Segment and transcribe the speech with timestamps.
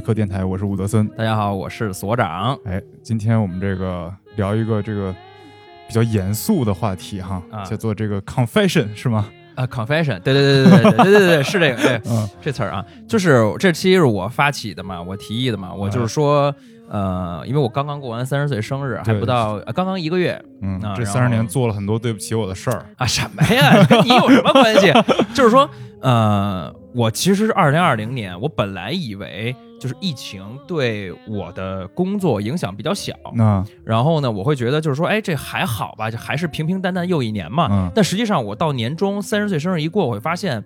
[0.00, 1.08] 家收听今天的尤比克电台，我是伍德森。
[1.16, 2.58] 大家好，我是所长。
[2.64, 5.14] 哎，今天我们这个聊一个这个
[5.88, 9.26] 比较严肃的话题哈，啊叫做这个 confession 是吗？
[9.54, 16.54] 啊，confession，对对对对对对对对对，是这个，对，嗯这词儿啊，就是这期是我发起的嘛，我提议的嘛，我就是说，
[16.90, 22.84] 呃，因为我刚刚过完三十岁生日，还不到，呃刚刚一个月嗯，啊这三十年做了很多对不起我的事儿。
[22.98, 24.92] 啊，什么呀，跟你有什么关系？
[25.32, 25.66] 就是说，
[26.02, 37.68] 呃，我其实是二零二零年，我本来以为就是疫情对我的工作影响比较小，那然后呢，我会觉得就是说，哎，这还好吧，就还是平平淡淡又一年嘛。
[37.70, 40.64] 嗯但实际上，我到年终三十岁生日一过，我会发现，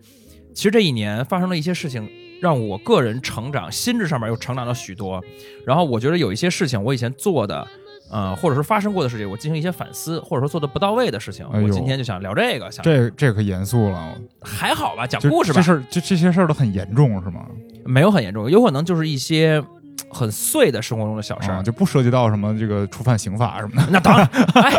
[0.55, 2.08] 其实这一年发生了一些事情，
[2.41, 5.22] 让我个人成长，心智上面又成长了许多。
[5.67, 7.67] 然后我觉得有一些事情我以前做的，
[8.11, 11.66] 呃，或者是发生过的事情，我进行一些反思，或者说做的不到位的事情，哎呦。
[11.66, 15.56] 我今天就想聊这个，想这这可严肃了，还好吧，讲就故事吧。
[15.56, 17.47] 这，事儿这这些事儿都很严重是吗？
[17.84, 19.62] 没有很严重，有可能就是一些
[20.11, 21.55] 很碎的生活中的小事儿。
[21.55, 23.89] 啊，就不涉及到什么这个触犯刑法什么的。
[23.91, 24.72] 那当然， 哎，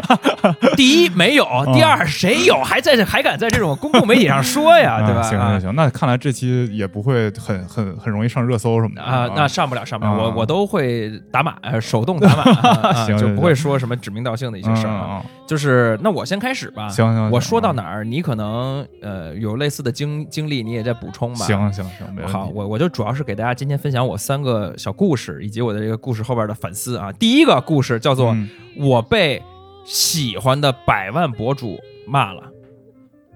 [0.76, 5.22] 第一没有，嗯第二谁有还在这还敢在这种公共媒体上说呀，对吧？
[5.22, 15.22] 啊行啊行行，那看来这期也不会很很很容易上热搜什么的啊，那上不了，上不了，啊我我都会打码，呃手动打码， 就不会说什么指名道姓的一些事儿啊。
[15.48, 17.84] 就是那我先开始吧，行行，我说到哪？
[17.84, 21.46] 儿，你可能呃有类似的经经历，你也在补充吧。
[21.46, 22.28] 行行行。
[22.28, 27.12] 好，我我就主要是给大家今天分享我三个小故事，以及我的这个故事后边的反思啊。
[27.12, 28.50] 第一个故事叫做嗯。
[28.78, 29.44] 我被
[29.84, 32.50] 喜欢的百万博主骂了。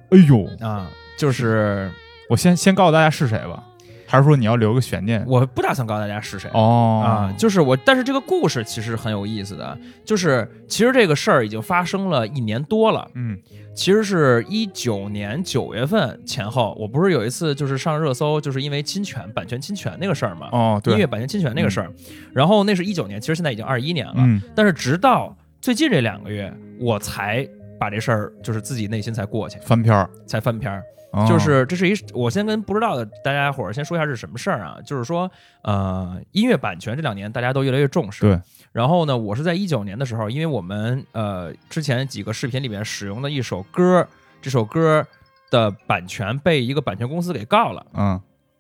[0.10, 1.92] 哎呦，啊，就是。
[2.28, 3.64] 我先先告诉大家是谁吧，
[4.08, 5.24] 还是说你要留个悬念？
[5.28, 6.50] 我不打算告诉大家是谁。
[6.54, 13.38] 哦啊，就是我，但是这个故事其实很有意思的，就是其实这个事儿已经发生了一年多了，嗯
[13.76, 21.92] 其实是一九年九月份前后，我不是有一次就是上热搜，就是因为侵权、版权侵权那个事儿嘛，哦对音乐版权侵权那个事儿，
[22.34, 27.46] 然后那是一九年，其实现在已经二一年了，嗯但是直到最近这两个月，我才
[27.80, 30.84] 把这事儿就是自己内心才过去，翻篇儿，才翻篇儿。
[31.12, 34.78] 哦就是这是一，我先跟不知道的大家伙儿先说一下是什么事儿啊？
[34.86, 35.32] 就是说，
[35.62, 38.20] 呃，音乐版权这两年大家都越来越重视。
[38.22, 38.38] 对。
[38.74, 44.06] 然后呢，我是在一九年的时候，因为我们呃之前几个视频里面使用的一首歌，
[44.42, 45.08] 这首歌
[45.50, 47.86] 的版权被一个版权公司给告了。
[47.94, 48.20] 嗯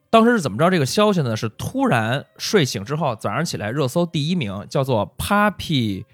[0.10, 1.36] 当时是怎么着这个消息呢？
[1.36, 6.06] 是突然睡醒之后，早上起来热搜第一名叫做 Papi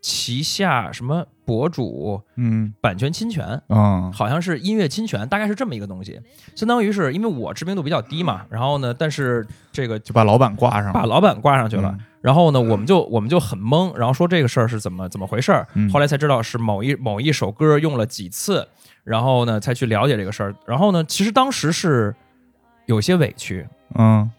[0.00, 2.72] 旗下什么博主嗯。
[2.80, 3.60] 版权侵权。
[3.68, 6.20] 嗯好像是音乐侵权，大概是这么一个东西，
[6.54, 12.04] 相当于是因为我知名度比较低嘛，然后呢，但是这个就把老板挂上了，把老板挂上去了，嗯。
[12.20, 15.90] 然后呢，我们就我们就很懵，然后说这个事儿是怎么怎么回事儿，嗯。
[15.90, 18.66] 后来才知道是某一某一首歌用了几次，
[19.04, 22.14] 然后呢才去了解这个事儿，然后呢，其实当时是
[22.86, 24.30] 有些委屈，嗯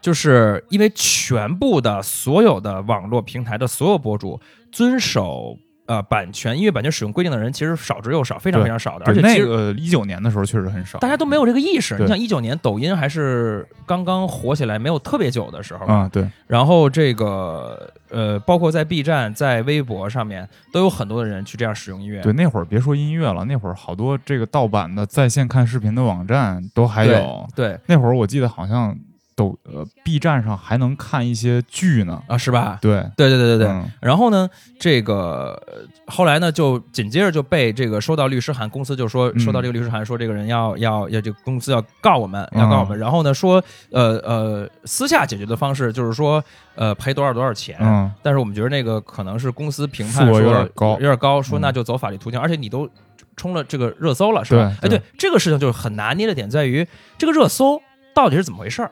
[0.00, 11.96] 就是因为全部的所有的网络平台的所有博主遵守呃版权音乐版权使用规定的人，其实少之又少，非常非常少的，而且其实个一九年的时候确实很少，大家都没有这个意识。
[11.98, 22.20] 你想一九年抖音还是刚刚火起来，没有特别久的时候，啊对，然后这个呃，包括在 B 站、在微博上面，都有很多的人去这样使用音乐。
[22.20, 27.48] 对，那会儿别说音乐了，那会儿好多这个盗版的在线看视频的网站都还对有。
[27.56, 28.94] 对那会儿我记得好像
[29.38, 32.20] 抖呃 B 站上还能看一些剧呢。
[32.26, 32.76] 啊，是吧？
[32.82, 33.68] 对对对对对对。
[33.68, 34.48] 嗯然后呢，
[34.80, 42.98] 这个呃后来呢，就紧接着就被这个收到律师函，公司就说嗯收到这个律师函，说这个人要要要这个公司要告我们，嗯要告我们。
[42.98, 43.62] 然后呢，说
[43.92, 46.42] 呃呃，私下解决的方式就是说
[46.74, 47.76] 呃赔多少多少钱。
[47.80, 52.88] 嗯但是我们觉得那个可能是公司评判说有点高有点高，说嗯那就走法律途径，而且你都
[53.36, 54.74] 冲了这个热搜了，是吧？
[54.82, 56.86] 哎，对对，这个事情就是很拿捏的点在于
[57.16, 57.80] 这个热搜
[58.14, 58.90] 到底是怎么回事儿。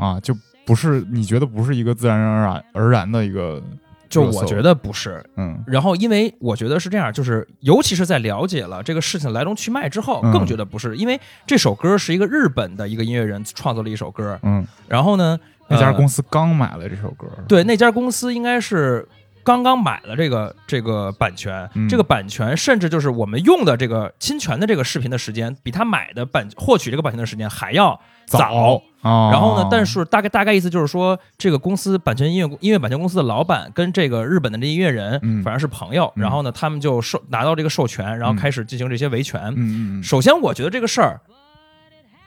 [0.00, 3.62] 啊，就不是你觉得不是一个自然而然而然的一个，
[4.08, 15.38] 就我觉得不是，嗯然后因为我觉得是这样，就是尤其是在了解了这个事情来龙去脉之后，嗯更觉得不是，因为这首歌是一个日本的一个音乐人创作了一首歌，嗯，然后呢，
[15.68, 19.06] 呃那家公司刚买了这首歌，对，那家公司应该是
[19.42, 21.88] 刚刚买了这个这个版权，嗯。
[21.88, 28.82] 这个版权甚至就是我们用的这个侵权的这个视频的时间，比他买的版获取这个版权的时间还要早。
[29.02, 35.42] 啊，然后呢，但是大概大概意思就是说，这个公司版权音乐音乐版权公司的老板跟这个日本的这音乐人嗯。
[35.42, 36.22] 反正是朋友，嗯。
[36.22, 40.02] 然后呢，他们就授拿到这个授权，然后开始进行这些维权。
[40.02, 41.18] 首先，我觉得这个事儿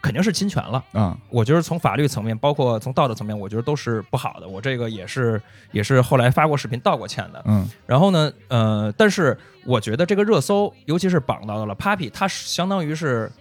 [0.04, 0.84] 肯定是侵权了。
[0.92, 4.48] 啊我觉得从法律层面，包括从道德层面，我觉得都是不好的。
[4.48, 5.42] 我这个也是
[5.72, 7.42] 也是后来发过视频道过歉的。
[7.46, 9.36] 嗯然后呢，呃，但是
[9.66, 13.32] 我觉得这个热搜，尤其是绑到了 Papi，他相当于是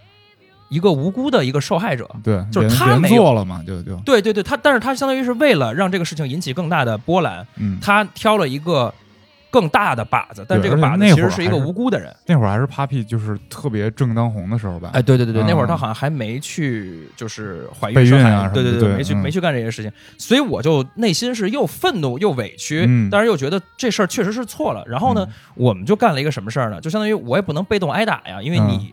[0.69, 2.09] 一个无辜的一个受害者。
[2.23, 8.93] 对，就是他没做了嘛，就就对对对，他但是他相当于是为了让这个事情引起更大的波澜，嗯，他挑了一个
[9.53, 12.11] 更大的靶子，但这个靶子其实是一个无辜的人。
[12.25, 24.83] 那会儿还是 Papi 就是特别正当红的时候吧，哎，对对对对，那会儿嗯他好像还没去就是怀孕孕生孩啊子对对对嗯没去没去干这些事情，所以我就内心是又愤怒又委屈，嗯但是又觉得这事儿确实是错了。
[24.87, 25.23] 然后呢，
[25.53, 26.81] 我们就干了一个什么事儿呢？
[26.81, 28.91] 就相当于我也不能被动挨打呀，因为嗯你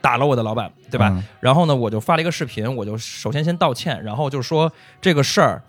[0.00, 1.08] 打了我的老板，对吧？
[1.10, 5.60] 嗯然后呢，我就发了一个视频，我就首先先道歉，然后就说这个事儿。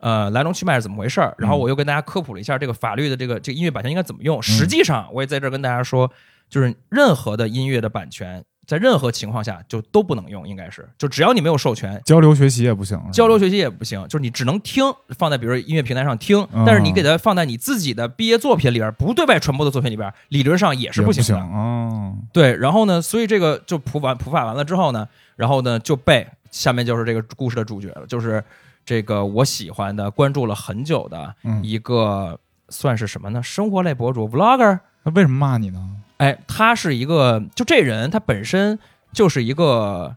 [0.00, 1.34] 呃，来龙去脉是怎么回事儿？
[1.38, 4.42] 然后我又跟大家科普了一下这个法律的这个这个音乐版权应该怎么用。
[4.42, 6.10] 实际上，我也在这儿跟大家说，
[6.48, 14.84] 就是任何的音乐的版权，在任何情况下就都不能用，应该是就只要你没有授权，交流学习也不行，交流学习也不行，就是你只能听，
[15.16, 21.40] 放在比如说音乐平台上听，嗯但是你给它放在你自己的毕业作品里边，不对外传播的作品里边，理论上也是不行的。
[21.40, 28.42] 哦，对，然后呢，所以这个就普完普法完了之后呢，然后呢就被下面就是这个故事的主角了，就是
[28.86, 32.38] 这个我喜欢的、关注了很久的嗯，一个
[32.70, 33.42] 算是什么呢？
[33.42, 34.78] 生活类博主 vlogger。
[35.02, 35.90] 那为什么骂你呢？
[36.18, 38.78] 哎，他是一个，就这人他本身
[39.12, 40.16] 就是一个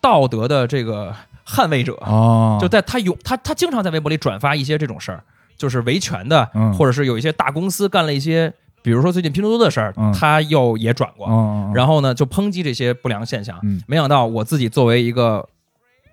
[0.00, 1.14] 道德的这个
[1.46, 5.24] 捍卫者，哦，就在他有他他经常在微博里转发一些这种事儿，
[5.56, 8.52] 就是维权的，嗯或者是有一些大公司干了一些，
[8.82, 13.58] 比如说最近拼多多的事儿，嗯他又也转过，哦，然后呢就抨击这些不良现象。
[13.62, 15.48] 嗯没想到我自己作为一个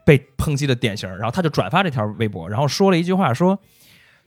[0.08, 3.60] 被抨击的典型，然后他就转发这条微博，然后说了一句话说，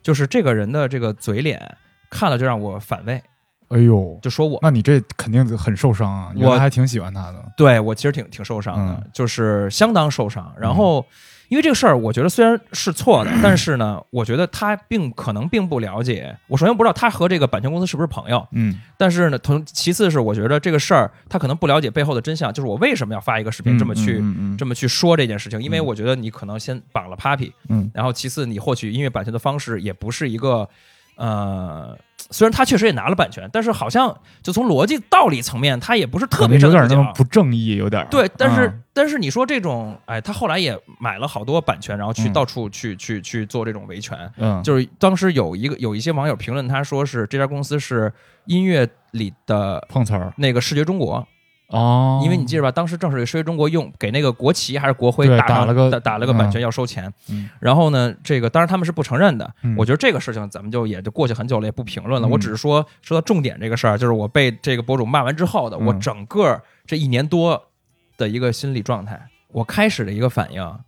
[0.03, 1.79] 就是这个人的这个嘴脸
[2.11, 3.23] 看了就让我反胃，
[3.69, 6.32] 哎呦，就说我那你这肯定很受伤啊！
[6.37, 10.53] 我还挺喜欢他的，对我其实挺挺受伤的，嗯就是相当受伤。
[10.59, 11.06] 然后，
[11.50, 16.35] 因为这个事儿，我觉得虽然是错的， 但是呢，我觉得他并可能并不了解。
[16.47, 30.69] 我首先不知道他和这个版权公司是不是朋友，嗯但是呢，同其次是我觉得这个事儿他可能不了解背后的真相，就是我为什么要发一个视频这么去、嗯嗯这么去说这件事情，因为嗯我觉得你可能先绑了 Papi，嗯然后其次你获取音乐版权的方式也不是一个。
[31.17, 31.94] 呃，
[32.31, 38.09] 虽然他确实也拿了版权，但是好像就从逻辑道理层面，他也不是特别有点不正义，有点儿。
[38.11, 38.82] 对，但是、嗯。
[38.93, 42.32] 但是你说这种，哎，他后来也买了好多版权，然后去嗯。
[42.32, 44.31] 到处去、去去做这种维权。
[44.37, 48.12] 嗯，就是当时有一个有一些网友评论，他说是这家公司是
[48.47, 50.32] 音乐里的碰瓷儿。
[50.37, 51.27] 那个视觉中国，
[51.70, 59.49] 哦，因为你记着吧，当时正是视觉中国用给那个国旗还是国徽打打了个打打了个版权嗯要收钱，嗯然后呢，这个当然他们是不承认的。
[59.62, 62.28] 嗯我觉得这个事情咱们就也就过去很久了，也不评论了。
[62.28, 67.62] 嗯我只是说说到重点这个事儿，就是我被这个博主骂完之后的，嗯我整个这一年多
[68.17, 69.28] 的一个心理状态。
[69.52, 70.78] 我开始的一个反应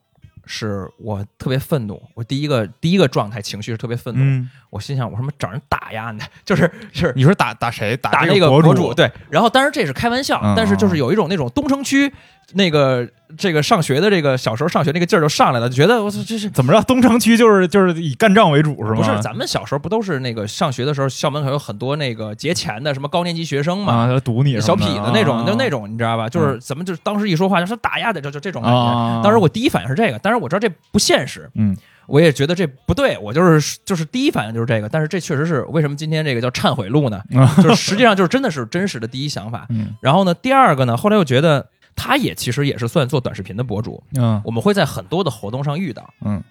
[0.45, 4.47] 是我特别愤怒，我第一个第一个状态情绪是特别愤怒。
[4.73, 6.15] 嗯，我心想，我他妈找人打呀，
[6.45, 7.97] 就是是你说打打谁？
[7.99, 8.95] 打那个博主？
[8.95, 12.11] 对，然后当然这是开玩笑，嗯但是就是有一种那种东城区
[12.55, 16.49] 那个这个上学的这个小时候上学那个劲儿就上来了，就觉得我操这是。
[16.51, 16.81] 怎么着？
[16.83, 18.97] 东城区就是就是以干仗为主是吗？
[18.97, 26.29] 不是，咱们小时候不都是那个上学的时候，校门口有很多那个劫钱的什么高年级学生嘛，啊，他堵你小痞子那种，就那种种，你知道吧？
[26.29, 28.79] 就是怎么就是当时一说话就说打压的，就就这种感觉。
[28.79, 31.77] 啊，当时我第一反应是这个，但是我知道这不现实，嗯
[32.07, 37.23] 我也觉得这不对，我就是就是第一反应就是这个，但是这确实是为什么今天这个叫忏悔录呢？
[37.35, 39.67] 啊 就是实际上就是真的是真实的第一想法。
[39.71, 46.43] 嗯然后呢，第二个呢，后来又觉得他也其实也是算做短视频的博主，嗯我们会在很多的活动上遇到，嗯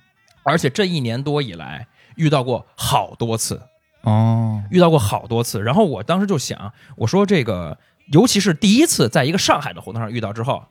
[0.43, 3.62] 而且这一年多以来遇到过好多次，
[4.03, 5.62] 哦遇到过好多次。
[5.62, 7.77] 然后我当时就想，我说这个，
[8.12, 10.63] 尤其是第一次在一个上海的活动上遇到之后。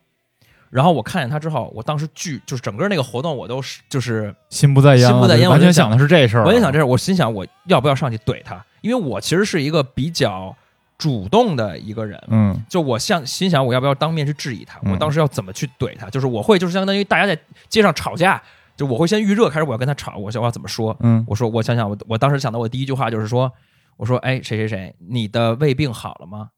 [0.71, 6.45] 然后我看见他之后，我当时巨就是整个那个活动，我都是就是心不在焉了，心不在焉完全想的是这事儿。
[6.45, 8.65] 完全想这事儿，我心想我要不要上去怼他？
[8.81, 10.55] 因为我其实是一个比较
[10.97, 14.79] 主动的一个人，嗯就我想心想我要不要当面去质疑他？
[14.83, 16.09] 嗯我当时要怎么去怼他？
[16.09, 17.37] 就是我会就是相当于大家在
[17.67, 18.41] 街上吵架，
[18.77, 20.95] 就我会先预热，开始我要跟他吵，我想我要怎么说？
[21.01, 23.51] 嗯我说我想想我我当时想到我第一句话就是说，
[23.97, 26.49] 我说哎谁谁谁，你的胃病好了吗？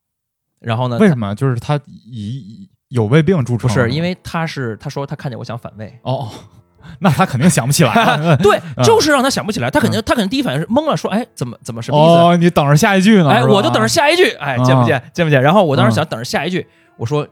[0.60, 0.98] 然后呢？
[1.00, 1.34] 为什么？
[1.36, 6.29] 就是他以有胃病著称，不是因为他是他说他看见我想反胃，哦哦，
[7.00, 8.38] 那他肯定想不起来了。
[8.43, 12.21] 对，嗯就是让他想不起来，他肯定他肯定第一反应是懵了，说哎怎么怎么什么意思？
[12.21, 13.29] 哦，你等着下一句呢？
[13.29, 15.41] 哎，我就等着下一句，哎，啊见不见，见不见？
[15.41, 16.65] 然后我当时嗯想等着下一句，
[16.97, 17.27] 我说，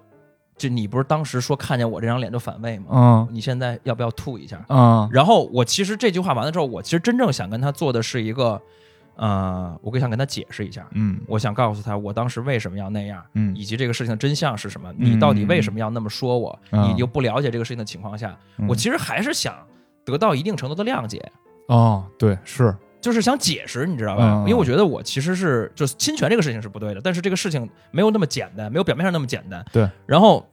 [0.58, 2.86] 就你不是当时说看见我这张脸就反胃吗？
[2.92, 4.60] 嗯你现在要不要吐一下？
[4.70, 8.60] 嗯然后我其实这句话完了之后，我其实真正想跟他做的是一个，
[9.16, 14.92] 呃，我想跟他解释一下，嗯我想告诉他我当时为什么要那样，嗯以及这个事情的真相是什么。
[14.98, 16.58] 你到底为什么要那么说我？
[16.72, 19.56] 嗯你又不了解这个事情的情况下，嗯我其实还是想
[20.04, 21.32] 得到一定程度的谅解。
[21.68, 24.24] 哦，对，是就是想解释，你知道吧？
[24.24, 29.64] 嗯因为我觉得我其实是就是侵权这个事情是不对的，但是这个事情没有那么简单，没有表面上那么简单。
[29.72, 29.90] 对。
[30.06, 30.46] 然后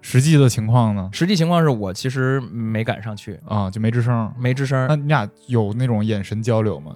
[0.00, 1.08] 实际的情况呢？
[1.12, 4.32] 实际情况是我其实没赶上去，啊，就没吱声。
[4.38, 4.94] 没吱声那。
[4.94, 6.94] 你俩有那种眼神交流吗？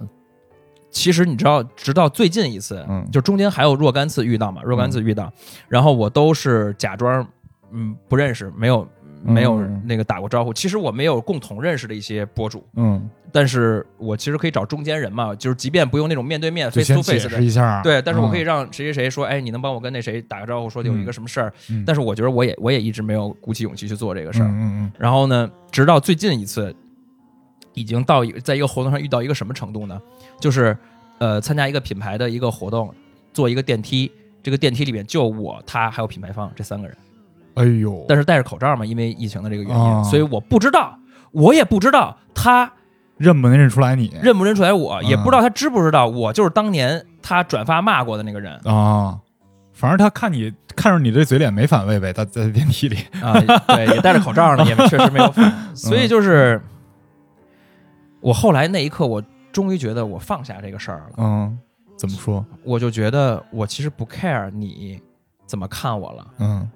[0.93, 5.29] 其实你知道，直到最近一次，嗯就中间还有若干次遇到嘛，若干次遇到，
[5.67, 7.27] 然后我都是假装
[7.71, 8.87] 嗯不认识，没有
[9.23, 10.53] 没有嗯那个打过招呼。
[10.53, 17.43] 其实我没有共同认识的一些博主，嗯，但是我其实可以找中间人嘛，就是即便不用那种面对面 face 先 to 解 face 的释。
[17.43, 17.81] 一下。
[17.81, 21.51] 对，但是我可以嗯让谁谁谁说，哎，你能帮我跟那谁打个招呼，说有一个什么事儿？
[21.69, 24.47] 嗯但是我觉得我也我也一直没有鼓起勇气去做这个事儿。
[24.47, 26.75] 嗯嗯然后呢，直到最近一次，
[27.73, 29.99] 已经到在一个活动上遇到一个什么程度呢？
[30.39, 30.77] 就是
[31.19, 32.93] 呃，参加一个品牌的一个活动，
[33.33, 34.11] 坐一个电梯，
[34.41, 36.97] 这个电梯里面就我、他还有品牌方这三个人，
[37.55, 40.97] 嗯，哎呦，但是戴着口罩嘛，因为疫情的这个原因，哦所以我不知道，
[41.31, 42.71] 我也不知道他
[43.17, 44.13] 认不能认出来你。
[44.21, 48.53] 认不认出来我，嗯也不知道他知不知道我就是当年他转发骂过的那个人。
[48.65, 49.19] 啊？
[49.71, 52.97] 反正他看你看着你这嘴脸没反胃呗，他在电梯里。
[53.21, 53.33] 啊，
[53.67, 56.61] 对，也戴着口罩呢，也确实没有反， 所以就是
[58.23, 61.13] 我后来那一刻，我终于觉得我放下这个事儿了。
[61.17, 61.59] 嗯，
[61.97, 62.43] 怎么说？
[62.63, 64.99] 我就觉得我其实不 care 你
[65.45, 66.71] 怎么看我了，嗯，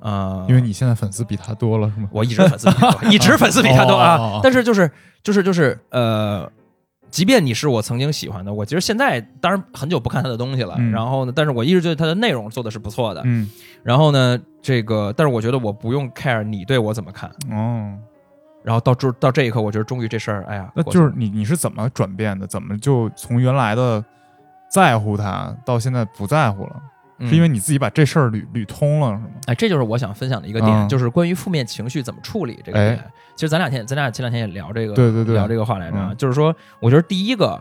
[0.00, 2.08] 呃，因为你现在粉丝比他多了是吗？
[2.12, 4.40] 我一直粉丝比他多， 一直粉丝比他多啊。
[4.42, 4.90] 但是就是
[5.22, 6.50] 就是就是呃，
[7.10, 10.74] 即便你是我曾经喜欢的，我其实现在当然很久不看他的东西了。
[10.78, 13.22] 嗯然后呢，但是我一直觉得他的内容做的是不错的。
[13.24, 13.48] 嗯，
[13.82, 17.30] 然后呢，这个但是我觉得我不用 care 你对我怎么看。
[17.50, 17.96] 哦，
[18.62, 22.46] 然后到这到这一刻，我觉得终于这事儿，哎呀，那就是你你是怎么转变的？
[22.46, 24.04] 怎么就从原来的
[24.68, 26.82] 在乎他到现在不在乎了？
[27.20, 29.22] 是因为嗯你自己把这事儿捋捋通了是吗？
[29.46, 33.04] 哎，这就是我想分享的一个点，嗯就是关于负面情绪怎么处理这个哎点。
[33.34, 37.60] 其实咱俩天咱俩前两天也聊这个，对对对聊这个话来着就是说，我觉得第一个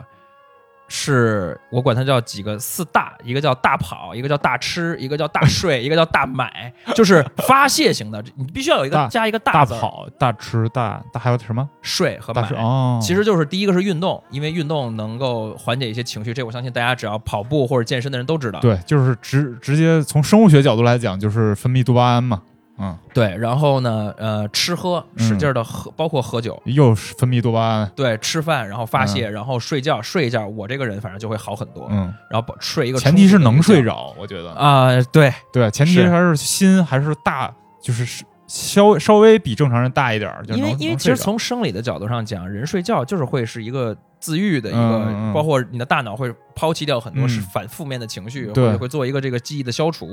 [0.87, 11.67] 是我管它叫几个四大，一个叫大跑，一个叫大吃，一个叫大睡，一个叫大买，就是发泄型的，你必须要有一个 加一个大大跑、大吃、大大还有什么？
[11.81, 12.41] 睡和买。
[12.55, 18.59] 哦，其实就是第一个是运动，因为运动能够缓解一些情绪，这我相信大家只要跑步或者健身的人都知道。
[18.59, 22.41] 对，就是直直接从生物学角度来讲，就是分泌多巴胺嘛，
[22.79, 25.27] 嗯，对，然后呢，呃，吃喝嗯。
[25.27, 31.87] 使劲的喝，包括喝酒，又是分泌多巴胺，对，吃饭，然后发泄，然后睡觉，睡一觉，我这个人反正就会好很多。
[31.89, 33.83] 嗯，然后睡一个，前提是能睡。
[33.83, 36.09] 着，我觉得，啊、对，对，前提是。
[36.09, 47.29] 还是心还是大，就是是稍稍微比正常人大一点儿，就能因为因为其实从生理的角度上讲，人睡觉就是会是一个自愈的一个，包括你的大脑会抛弃掉很多嗯。
[47.29, 48.65] 是反负面的情绪，对。
[48.65, 50.07] 或者会做一个这个记忆的消除。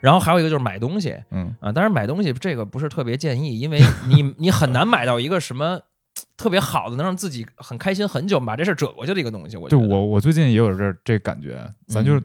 [0.00, 1.54] 然后还有一个就是买东西嗯。
[1.60, 5.80] 啊，当然买东西这个不是特别建议，因为 你你很难买到一个什么。
[6.36, 9.82] 特别好的，能让自己很开心很久，把这事儿遮过去的一个东西，我觉得。
[9.82, 12.24] 对我我最近也有这这感觉，咱就是、嗯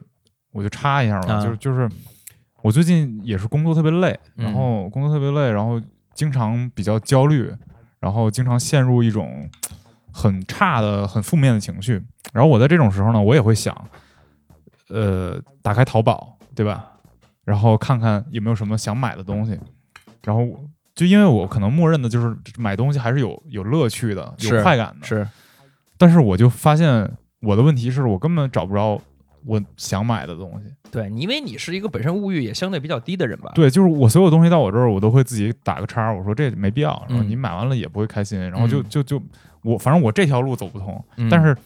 [0.52, 1.42] 我就插一下吧，啊。
[1.44, 1.88] 就是就是
[2.62, 4.44] 我最近也是工作特别累，嗯。
[4.44, 5.80] 然后工作特别累，然后
[6.14, 7.50] 经常比较焦虑，
[8.00, 9.48] 然后经常陷入一种
[10.12, 12.02] 很差的、很负面的情绪。
[12.32, 13.74] 然后我在这种时候呢，我也会想，
[14.88, 16.92] 呃，打开淘宝，对吧？
[17.44, 19.58] 然后看看有没有什么想买的东西，
[20.22, 20.46] 然后
[20.94, 25.26] 就因为我可能默认的就是买东西还是有有乐趣的，有快感的，是，
[25.96, 27.10] 但是我就发现
[27.40, 29.00] 我的问题是我根本找不着
[29.46, 30.70] 我想买的东西。
[30.90, 33.52] 对，你因为你是一个本身物欲也相对比较低的人吧？
[33.54, 39.22] 对，就是我所有东西到我这儿，我都会自己打个叉，我说这没必要，然后嗯你买完了也不会开心，然后就嗯就就
[39.72, 41.56] 我反正我这条路走不通，嗯但是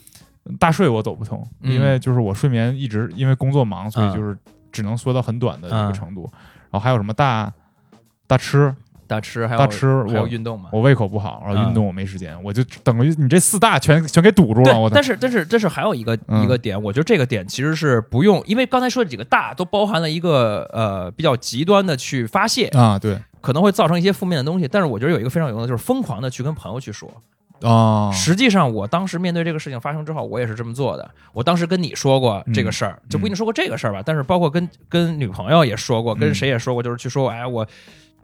[0.59, 4.37] 大睡我走不通，嗯因为就是我睡眠一直因为工作忙，所以嗯就是
[4.73, 6.29] 只能缩到很短的一个嗯程度。
[6.71, 7.53] 然后还有什么大
[8.27, 8.75] 大吃，
[9.07, 10.71] 大吃还有大吃还有我运动嘛？
[10.73, 24.67] 我胃口不好，然后嗯运动我没时间，我就等于你这四大全全给堵住了，我，但是但是但是还有一个、嗯一个点，我觉得这个点其实是不用，因为刚才说的几个大都包含了一个呃比较极端的去发泄，啊，对可能会造成一些负面的东西。
[24.67, 27.09] 但是我觉得有一个非常有用的，就是疯狂的去跟朋友去说。
[27.63, 31.11] 啊，实际上，我当时面对这个事情发生之后，我也是这么做的。
[31.33, 37.67] 我当时跟你说过这个事儿，嗯就不一定说过这个事儿吧，但是包括跟跟女朋友也说过，跟嗯谁也说过，就是去说，哎，我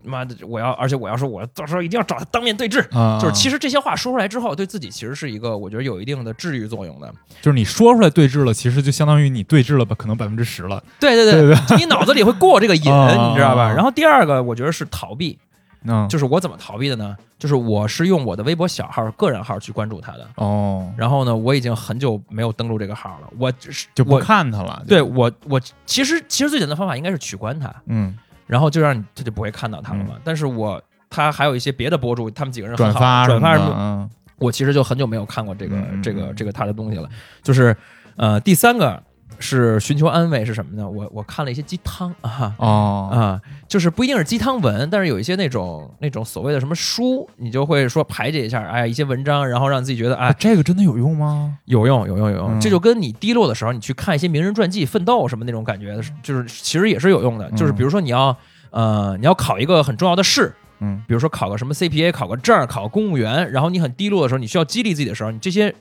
[0.04, 2.78] 妈的，我要，而且我要说，我到时候一定要找他当面对质。
[2.92, 7.12] 啊，就是其实这些话说出来之后，对自己其实是一个我觉得有一定的治愈作用的。
[7.42, 10.82] 就是你说出来对峙了，其实就相当于你对峙了吧，可能百分之十了。
[11.00, 13.64] 对对对对 你脑子里会过这个瘾，啊你知道吧？
[13.64, 15.36] 啊然后第二个，我觉得是逃避，
[15.84, 17.16] 嗯，就是我怎么逃避的呢？
[17.38, 20.28] 就是我是用我的微博小号、个人号去关注他的。
[20.36, 23.52] 哦，然后呢，我已经很久没有登录这个号了，我
[23.94, 24.82] 就不我看他了。
[24.88, 28.16] 对我我其实其实最简单的方法应该是取关他，嗯，
[28.46, 30.16] 然后就让你他就不会看到他了嘛。
[30.24, 37.08] 但是我他还有一些别的博主，他们几个人转发转发什么，嗯我其实就很久没有看过这个、这个嗯这个他的东西了。
[37.42, 37.76] 就是
[38.16, 39.02] 呃，第三个
[39.38, 40.88] 是寻求安慰是什么呢？
[40.88, 51.56] 我我看了一些鸡汤啊哦，啊，就是不一定是鸡汤文，但是有一些那种那种所谓的什么书，你就会说排解一下，哎，一些文章，然后让自己觉得哎啊这个真的有用吗？
[51.66, 52.54] 有用有用有用。
[52.54, 57.50] 嗯这就跟你低落的时候，你去看一些名人传记、奋斗什么那种感觉，就是其实也是有用的。
[57.52, 58.36] 就是比如说你要
[58.70, 65.72] 呃你要考一个很重要的试，嗯比如说考个什么 CPA，考个证，考个公务员，然后你很低落的时候，你需要激励自己的时候，你这些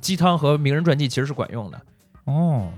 [0.00, 1.80] 鸡汤和名人传记其实是管用的，
[2.24, 2.68] 哦，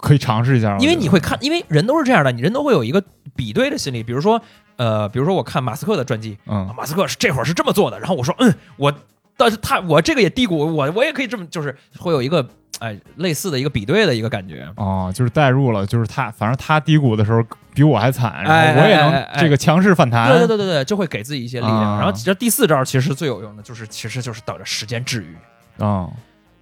[0.00, 3.02] 可以尝试一下，因为你会看，因为人都是这样的，你人都会有一个
[3.34, 4.02] 比对的心理。
[4.02, 4.40] 比如说，
[4.76, 8.92] 呃，比如说我看马斯克的传记，啊嗯马斯克是这会儿是这么做的，然后我说，嗯，我
[9.36, 12.46] 但是他我这个也低谷，我我也可以这么，就是会有一个
[12.78, 14.68] 哎类似的一个比对的一个感觉。
[14.76, 17.42] 哦，就是代入了，就是他，反正他低谷的时候
[17.74, 21.92] 比我还惨，哎然后我也能哎这个强势反弹，对对对对对，就会给自己一些力量。
[21.92, 25.34] 啊然后这第四招其实最有用的，就是其实就是等着时间治愈。
[25.82, 26.08] 啊，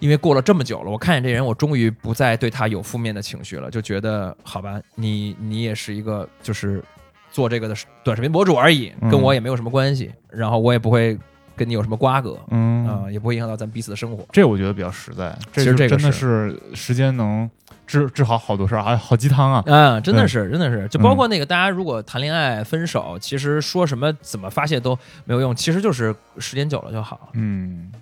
[0.03, 6.83] 因为过了这么久了，我看见这人，我终于不再对他有负面的情绪了，就觉得好吧，你你也是一个就是
[7.31, 9.09] 做这个的短视频博主而已，嗯。
[9.09, 11.17] 跟我也没有什么关系，然后我也不会
[11.55, 12.73] 跟你有什么瓜葛嗯。
[12.85, 14.27] 啊、也不会影响到咱彼此的生活。
[14.33, 16.61] 这我觉得比较实在，其实这个真的是。
[16.75, 17.49] 时间能
[17.87, 27.31] 治治好好多事儿，还好鸡汤啊，嗯，真的是，真的是，就包括那个大家如果谈恋爱分手，其实说什么怎么发泄都没有用，其实就是时间久了就好。
[27.35, 27.93] 嗯，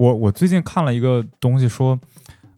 [0.00, 1.98] 我我最近看了一个东西说，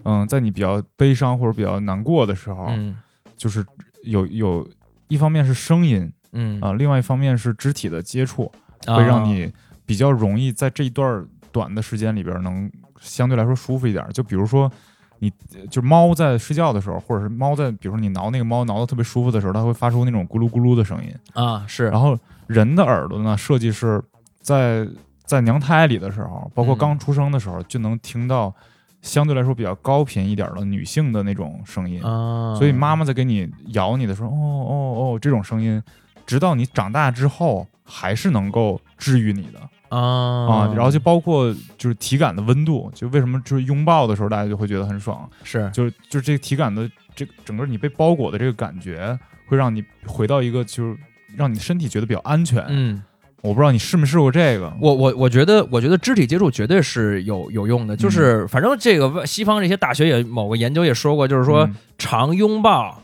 [0.05, 2.97] 嗯，在你比较悲伤或者比较难过的时候，嗯
[3.37, 3.67] 就是
[4.05, 4.65] 有有
[5.09, 8.51] 一方面是声音嗯啊、另外一方面是肢体的接触，
[8.87, 9.53] 啊会让你
[9.85, 12.71] 比较容易在这一段短的时间里边能
[13.01, 14.07] 相对来说舒服一点。
[14.15, 14.71] 就比如说
[15.19, 15.29] 你，
[15.69, 21.13] 就是猫在睡觉的时候，或者是猫在，比如说你挠那个猫挠的特别舒服的时候，它会发出那种咕噜咕噜的声音。
[21.35, 22.17] 啊是，然后
[22.47, 24.01] 人的耳朵呢，设计是
[24.41, 24.87] 在
[25.33, 28.55] 在娘胎里的时候，包括嗯刚出生的时候，就能听到
[29.01, 32.03] 相对来说比较高频一点的女性的那种声音。
[32.03, 35.83] 啊，所以妈妈在给你咬你的时候，哦哦哦，这种声音，
[36.27, 39.99] 直到你长大之后，还是能够治愈你的啊
[40.47, 40.73] 啊。
[40.77, 49.19] 然后就包括就是体感的温度，就为什么就是拥抱的时候大家就会觉得很爽，是就是就是这个体感的这个整个你被包裹的这个感觉，
[49.49, 50.99] 会让你回到一个就是
[51.35, 52.63] 让你身体觉得比较安全。
[52.69, 53.03] 嗯。
[53.43, 57.95] 我不知道你试没试过这个，我我我觉得，我觉得肢体接触绝对是有有用的。
[57.95, 63.03] 嗯就是反正这个西方这些大学也某个研究也说过，就是说嗯常拥抱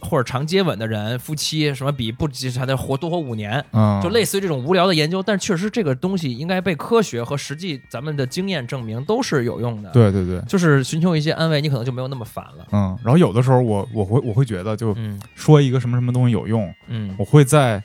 [0.00, 5.22] 或者常接吻的人，夫妻什么比不还得活多活五年，嗯，就类似于这种无聊的研究。
[5.22, 12.66] 但确实这个东西应该被科学和实际咱们的经验证明都是有用的。，对对对，就是寻求一些安慰，你可能就没有那么烦了。
[12.72, 17.82] 嗯，然后有的时候我我会我会觉得，就嗯说一个什么什么东西有用，嗯我会在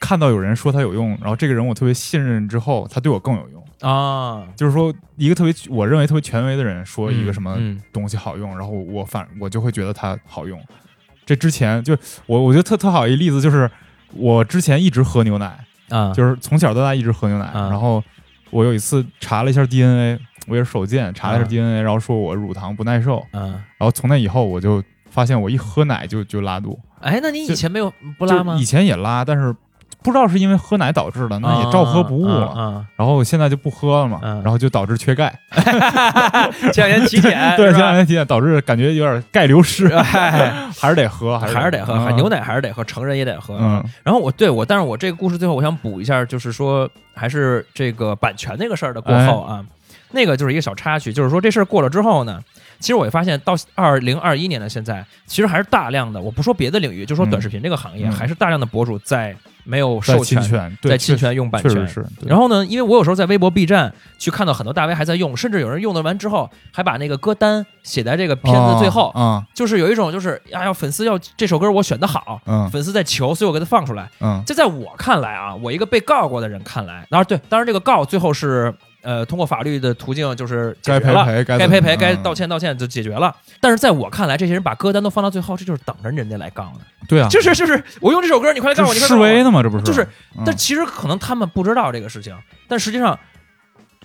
[0.00, 3.62] 看到有人说它有用，然后这个人我特别信任之后，他对我更有用。
[3.80, 10.58] 啊，就是说，一个特别我认为特别权威的人说一个什么嗯东西好用，然后我反我就会觉得它好用。
[11.26, 13.70] 这之前就我我觉得特特好一例子就是
[14.14, 15.58] 我之前一直喝牛奶，
[15.90, 18.02] 啊，就是从小到大一直喝牛奶，嗯然后
[18.50, 28.56] 我有一次查了一下 DNA，我也是手贱查了一下嗯 DNA，、然后说我乳糖不耐受，嗯，然后从那以后我就发现我一喝奶就就拉肚，哎，那你以前没有不拉吗？
[28.58, 28.64] 以？
[28.64, 29.54] 前也拉，但是
[30.02, 32.46] 不知道是因为喝奶导致的，那也照喝不误了。
[32.48, 35.36] 啊，然后现在就不喝了嘛，嗯然后就导致缺钙，
[36.72, 40.64] 前两天体检， 对，前两天体检导致感觉有点钙流失， 哎。
[40.78, 42.14] 还是得喝，还是得喝，嗯。
[42.16, 43.56] 牛奶还是得喝，成人也得喝。
[43.58, 43.82] 嗯。
[44.02, 49.64] 然后我对我，但是我这个故事最后我想补一下，就是说还是这个版权那个事儿的过后啊，
[50.12, 52.38] 那个就是一个小插曲，就是说这事儿过了之后呢，
[52.78, 58.12] 其实我也发现到二零二一年的现在，其实还是大量的，我不说别的领域，就说短视频这个行业，嗯。
[58.12, 59.34] 还是大量的博主在
[59.66, 61.86] 没有授权，在侵权用版权。
[61.86, 62.06] 是。
[62.24, 74.08] 然后呢，因为我有时候在微博、B 站去看到很多大 V 还在用，甚至有人用的完之后，还把那个歌单写在这个片子最后，嗯就是有一种就是哎呀，要粉丝要这首歌我选的好，嗯粉丝在求，所以我给他放出来。
[74.20, 78.72] 嗯这在我看来啊，我一个被告过的人看来，当然对，当然这个告最后是
[79.06, 83.34] 呃通过法律的途径就是解该决了，赔赔该该赔赔，该道嗯歉道歉就解决了。
[83.60, 86.80] 但是在我看来，这些人把歌单都放到最后，这就是等着人家来杠呢。
[87.08, 89.28] 对啊，就是就是我用这首歌，你快来告我，你这快来告我。
[89.28, 89.84] 示威呢嘛，这不是？
[89.84, 90.02] 就是
[90.36, 93.16] 嗯，但其实可能他们不知道这个事情，但实际上，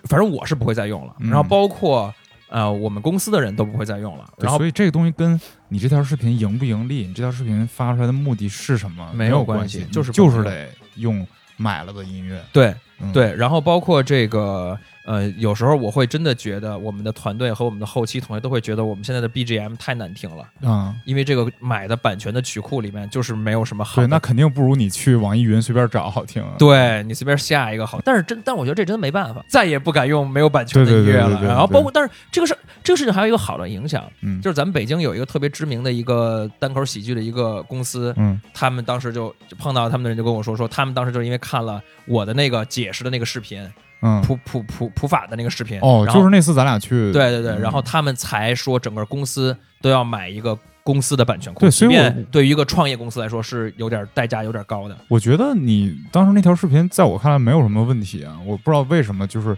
[0.04, 1.16] 反正我是不会再用了。
[1.20, 2.14] 嗯然后包括
[2.50, 4.26] 呃我们公司的人都不会再用了。
[4.38, 11.26] 然后所以这个东西跟你这条视频盈不盈利，你这条视频发出来的目的是什么没有关系就是就是得用
[11.58, 12.40] 买了的音乐。
[12.52, 12.76] 对嗯，
[13.14, 26.42] 对，然后包括这个呃，有时候我会真的觉得我们的团队和我们的后期同学都会觉得我们现在的 BGM 太难听了，嗯，因为这个买的版权的曲库里面就是没有什么好对，那肯定不如你去网易云随便找好听。
[26.44, 26.54] 啊。
[26.60, 31.28] 对你随便下一个好，但是真，但我觉得这真没办法，再也不敢用没有版权的音乐了。
[31.28, 38.40] 对对对对然后包括，但是这个事这个事情还有一个好的影响，嗯，就是咱们北京有一个特别知名的一个单口喜剧的一个公司，嗯。
[38.54, 43.68] 他们当时就就碰到他们的人就跟我说，说他们当时就是因为看了我的那个解释的那个视频，
[44.02, 54.98] 嗯，普普普普法的那个视频，哦，就是那次咱俩去，对对对，嗯然后他们才说整个公司都要买一个公司的版权库，对所以即便对于一个创业公司来说是有点代价有点高的。
[55.08, 59.56] 我觉得你当时那条视频在我看来没有什么问题啊，我不知道为什么就是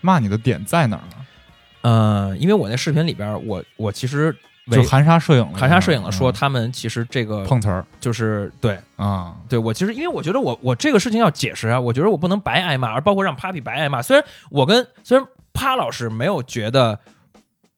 [0.00, 1.26] 骂你的点在哪儿呢？
[1.82, 4.36] 嗯，因为我那视频里边，我我其实
[4.76, 7.84] 就含沙射影了，含沙射影的说嗯他们其实这个碰瓷儿。
[8.00, 8.78] 就是对。
[8.96, 14.02] 啊，对我其实因为我觉得我我这个事情要解释啊，我觉得我不能白挨骂，而包括让 Papi 白挨骂。
[14.02, 16.98] 虽然我跟虽然趴老师没有觉得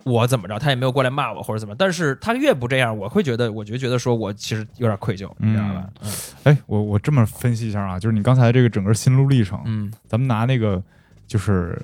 [0.03, 5.85] 我怎么着，他也没有过来骂我或者怎么，但是他越不这样，我会觉得我就觉得说我其实有点愧疚，你知道吧？
[6.01, 6.13] 嗯。
[6.43, 9.93] 哎，我我这么分析一下啊，就是你刚才这个整个心路历程，嗯。
[10.09, 10.83] 咱们拿那个
[11.29, 11.81] 就是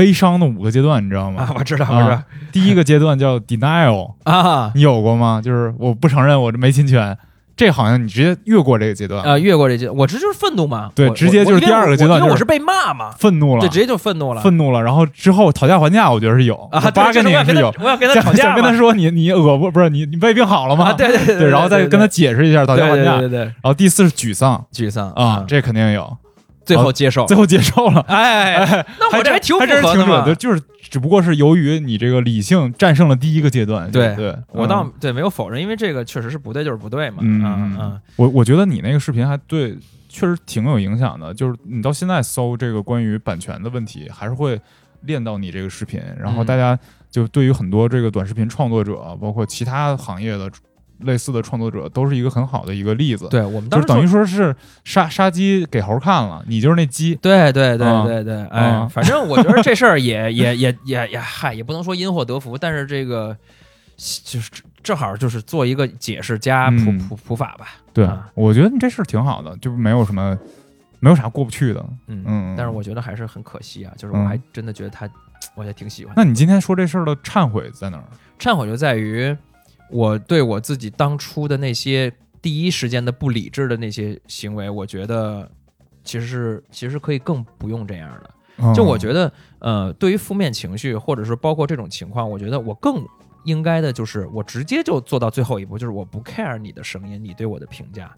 [0.00, 1.42] 悲伤的五个阶段，你知道吗？
[1.42, 2.14] 啊，我知道，我知道。
[2.14, 4.72] 啊第一个阶段叫 denial，啊。
[4.74, 5.42] 你有过吗？
[5.44, 7.16] 就是我不承认我这没侵权，
[7.54, 10.90] 这好像你直接越过这个阶段，呃，越过这阶，我这就是愤怒嘛。
[10.94, 13.60] 对直接就是第二个阶段就是因为我是被骂嘛，愤怒了。
[13.60, 14.40] 对，，直接就愤怒了。
[14.40, 16.56] 愤怒了，然后之后讨价还价，我觉得是有。
[16.72, 20.86] 啊，对八个就是我要跟他那个是有，我要跟他想吵架跟他说你你恶不不是你你胃病好了吗？
[20.86, 24.64] 啊，对对对对，然后再跟他解释一下讨价还价，对对对对，然后第四是沮丧。
[24.72, 26.16] 沮丧啊，这肯定有，
[26.64, 27.26] 最后接受。
[27.26, 28.00] 最后接受了。
[28.08, 30.34] 哎，哎，那我这还还挺符还真是合的嘛挺准的，。
[30.34, 33.90] 就是只不过是由于你这个理性战胜了第一个阶段。
[33.90, 37.18] 对对，我嗯倒对没有否认，因为这个确实是不对就是不对嘛。
[37.20, 39.76] 嗯嗯嗯，我我觉得你那个视频还对，
[40.08, 41.32] 确实挺有影响的。
[41.34, 44.60] 就是你到现在搜这个关于版权的问题，还是会
[45.02, 46.78] 练到你这个视频，然后嗯大家
[47.10, 50.50] 就对于很多这个短视频创作者，包括其他行业的
[51.02, 57.14] 类似的创作者，都是一个很好的一个例子。，对我们当时就等于说是杀杀鸡给猴看了，你就是那鸡。
[57.16, 63.36] 对对对啊对对，哎啊，反正我觉得这事儿也 也也也也嗨，也不能说因祸得福，但是这个
[64.24, 64.50] 就是
[64.82, 67.66] 正好就是做一个解释加普嗯普普法吧。
[67.92, 70.38] 对，啊我觉得你这事儿挺好的，就没有什么
[71.00, 71.84] 没有啥过不去的。
[72.06, 75.08] 嗯嗯但是我觉得还是很可惜啊，就是我嗯还真的觉得他，
[75.54, 76.14] 我也挺喜欢。
[76.16, 78.04] 那你今天说这事儿的忏悔在哪儿？
[78.38, 79.36] 忏悔就在于
[79.90, 85.50] 我对我自己当初的那些第一时间的不理智的那些行为，我觉得
[86.04, 88.74] 其实是其实可以更不用这样的。
[88.74, 93.06] 就我觉得，呃，对于负面情绪，或者是包括这种情况，我觉得我更
[93.44, 98.14] 应该的就是我直接就做到最后一步，就是我不 care 你的声音，你对我的评价。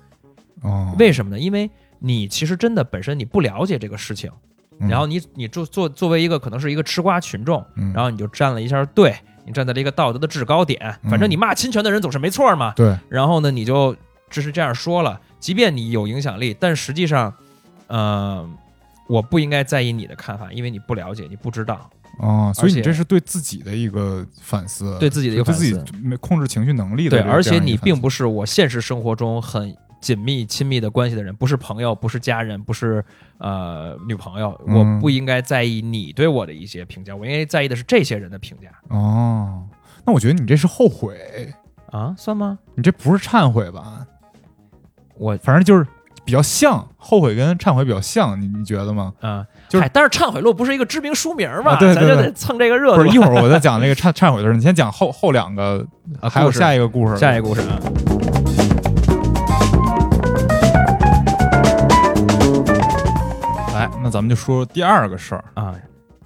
[0.63, 1.39] 哦，为什么呢？
[1.39, 4.31] 因为你其实真的本身你不了解这个事情，
[4.81, 12.73] 嗯然后你你就作作为一个可能是一个吃瓜群众，嗯然后你就站了一下队，你站在了一个道德的制高点，反正你骂侵权的人总是没错嘛。
[12.77, 13.97] 对，然后呢，你就
[14.31, 17.33] 只是这样说了，即便你有影响力，但实际上，
[17.87, 18.49] 呃，
[19.09, 21.91] 我不应该在意你的看法，因为你不了解，你不知道。
[22.19, 33.03] 哦，所以你这是对自己的一个反思，对自己的一个对自己反思没控制情绪能力的对，而且你并不是我现实生活中很紧密亲密的关系的人，不是朋友，不是家人，不是
[33.39, 39.63] 呃女朋友，嗯我不应该在意你对我的一些评价，我应该在意的是这些人的评价哦。
[40.05, 41.55] 那我觉得你这是后悔，
[41.91, 42.59] 啊，算吗？
[42.75, 44.05] 你这不是忏悔吧？
[45.17, 45.87] 我反正就是
[46.25, 49.13] 比较像，后悔跟忏悔比较像，你你觉得吗？
[49.21, 51.75] 嗯，就是但是忏悔录不是一个知名书名吗？
[51.75, 53.05] 啊对对对咱就得蹭这个热度。
[53.05, 55.87] 不是，一会儿我再讲那个忏 忏悔的事，你先讲后后两个，
[56.21, 57.79] 啊还有下一个故事，下一个故事啊，
[64.01, 65.45] 那咱们就说第二个事儿。
[65.55, 65.75] 啊，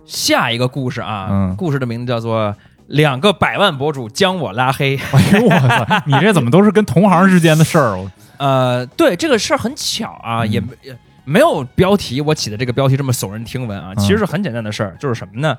[0.04, 2.48] 下一个故事啊，嗯故事的名字叫做
[2.88, 4.96] 《两个百万博主将我拉黑》。
[5.16, 7.96] 哎呦我操，你这怎么都是跟同行之间的事儿？
[7.98, 15.56] 我 呃，对这个事儿很巧啊，嗯也没也没有标题，我起的这个标题这么耸人听闻啊，嗯其实是很简单的事儿，就是什么呢？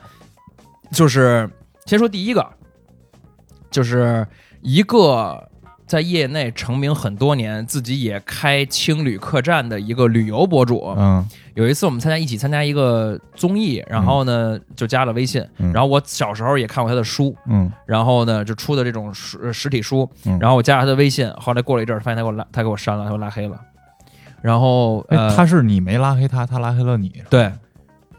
[0.92, 1.50] 就是
[1.86, 2.48] 先说第一个，
[3.70, 4.26] 就是
[4.62, 5.50] 一个
[5.88, 10.94] 在业内成名很多年，自己也开青旅客栈的一个旅游博主。
[10.98, 11.26] 嗯。
[11.56, 15.74] 有一次我们参加一起参加一个综艺，然后呢就加了微信，嗯。
[15.74, 17.72] 然后我小时候也看过他的书，嗯。
[17.86, 20.38] 然后呢就出的这种实呃实体书，嗯。
[20.40, 23.60] 然后我加了他的微信，后来过了一阵儿，发现他给我拉，他给我删了，他给我拉黑了。
[24.42, 25.04] 然后
[25.36, 27.52] 他是你没拉黑他，他拉黑了你，对，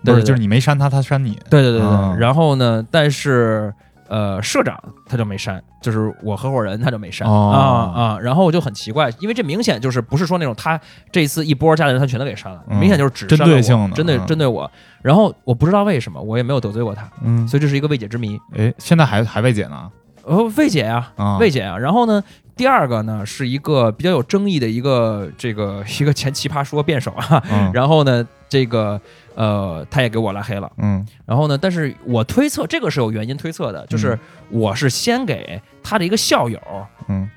[0.03, 1.39] 不是对对就是你没删他，他删你。
[1.49, 2.19] 对对对对。
[2.19, 3.73] 然后呢，但是
[4.09, 7.93] 呃，社长他就没删，就是我合伙人他就没删、哦。
[7.95, 10.81] 啊啊，然后我就很奇怪，因为这明显就是不是说那种他
[11.13, 12.79] 这次一波加的人他全都给删了，嗯。
[12.79, 14.27] 明显就是只针对性的针对嗯。
[14.27, 14.71] 针对我，
[15.03, 18.39] 然后我不知道为什么，我也没有得罪过他，嗯，所以这是一个未解之谜。
[18.57, 19.91] 哎，现在还还未解呢？
[20.25, 21.79] 呃，未解呀、啊，未解啊。
[21.79, 22.23] 然后呢，
[22.55, 27.71] 第二个呢是一个比较有争议的一个这个一个前奇葩说辩手啊，嗯。
[27.75, 29.01] 然后呢，这个
[29.35, 30.71] 呃他也给我拉黑了。
[30.79, 34.19] 嗯然后呢，但是我推测这个是有原因推测的，就是嗯
[34.61, 36.61] 我是先给他的一个校友
[37.09, 37.29] 嗯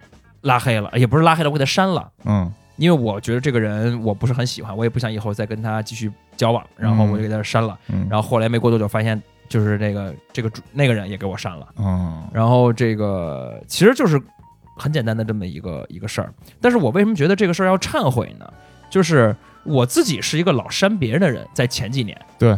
[0.41, 2.09] 拉黑了，也不是拉黑了，我给他删了。
[2.25, 7.77] 嗯因为我觉得这个人我不是很喜欢，我也不想以后再跟他继续交往，然后我就给他删了。
[7.89, 11.67] 嗯，然后后来没过多久发现，就是这个这个主那个人也给我删了。
[11.77, 14.19] 嗯然后这个其实就是
[14.77, 16.33] 很简单的这么一个一个事儿。
[16.59, 18.51] 但是我为什么觉得这个事儿要忏悔呢？
[18.91, 22.55] 就是我自己是一个老删别人的人，在前几年，对，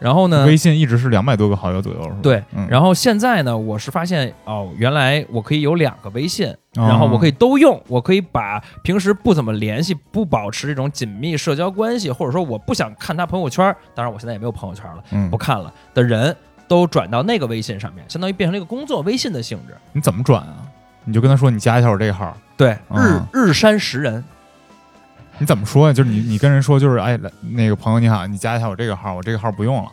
[0.00, 2.16] 然后呢，微信一直是两百多个好友左右，是吧？
[2.22, 6.86] 对，嗯，然后现在呢，我是发现哦，原来我可以有两个微信，哦。
[6.88, 15.30] 然后我可以都用，我可以把平时不怎么联系、不保持这种紧密社交关系，或者说我不想看他朋友圈，当然我现在也没有朋友圈了，嗯。
[15.30, 16.34] 不，看了的人
[16.66, 19.74] 都转到那个微信上面，相当于变成了一个工作微信的性质。
[19.92, 20.56] 你怎么转啊？
[21.04, 23.26] 你就跟他说你加一下我这个号，对，日、嗯。
[23.32, 24.22] 日删十人，
[25.38, 25.92] 你怎么说呀？
[25.92, 27.18] 就是你你跟人说就是哎，
[27.50, 29.90] 那个朋友你好，你加一下我这个号，我这个号不用了。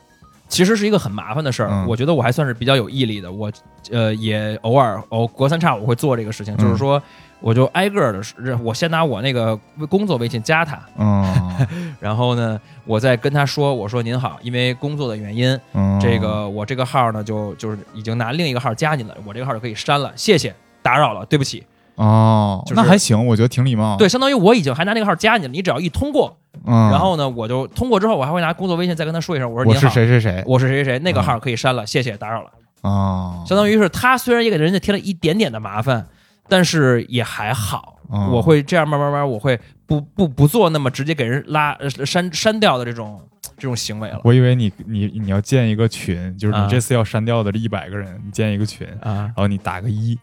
[0.49, 1.69] 其实是一个很麻烦的事儿。
[1.71, 3.51] 嗯我觉得我还算是比较有毅力的，我
[3.91, 7.01] 呃也偶尔偶隔三差五会做这个事情，嗯就是说
[7.39, 9.57] 我就挨个儿的，我先拿我那个
[9.89, 11.67] 工作微信加他，嗯
[11.99, 20.53] 然后呢，我再跟他说，我说您好，因为工作的原因，嗯，这个我这个号呢就就是已经拿另一个号加您了，我这个号就可以删了，谢谢，
[20.83, 21.63] 打扰了，对不起。
[21.95, 23.95] 哦，就是那还行，我觉得挺礼貌。
[23.97, 32.49] 对，，相当于我已经还拿那个号加你了，你只要一通过，嗯，然后呢，我就通过之后，我还会拿工作微信再跟他说一声，我说我是，谁谁谁我是谁谁谁，那个嗯号可以删了，谢谢，打扰了。
[32.81, 36.05] 哦，相当于是他虽然也给人家添了一点点的麻烦，
[36.49, 37.91] 但是也还好。
[38.11, 43.19] 嗯我会这样慢慢慢慢，我会不不不做那么直接给人拉呃删删掉的这种
[43.57, 49.23] 这种行为了我以为你你你要建一个群，就是啊你这次要删掉的这一百个人，你建一个群，啊。
[49.27, 50.19] 然后你打个一，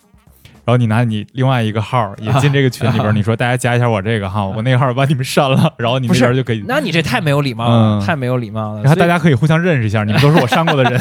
[0.70, 8.82] 然后你拿你另外一个号也进这个群里边，啊你说大家加一下我这个哈，我那个号把你们删了，然后你不是那边就可以，那你这太没有礼貌了，嗯太没有礼貌了。
[8.82, 11.00] 然后大家可以互相认识一下，你们都是我删过的人。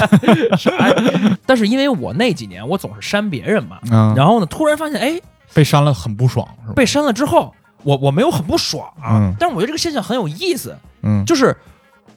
[1.45, 5.19] 但是因为我那几年我总是删别人嘛，嗯，然后呢，突然发现哎，
[5.53, 6.73] 被删了很不爽，是吧？
[6.75, 7.53] 被删了之后，
[7.83, 8.91] 我我没有很不爽
[9.39, 11.55] 但是我觉得这个现象很有意思，嗯就是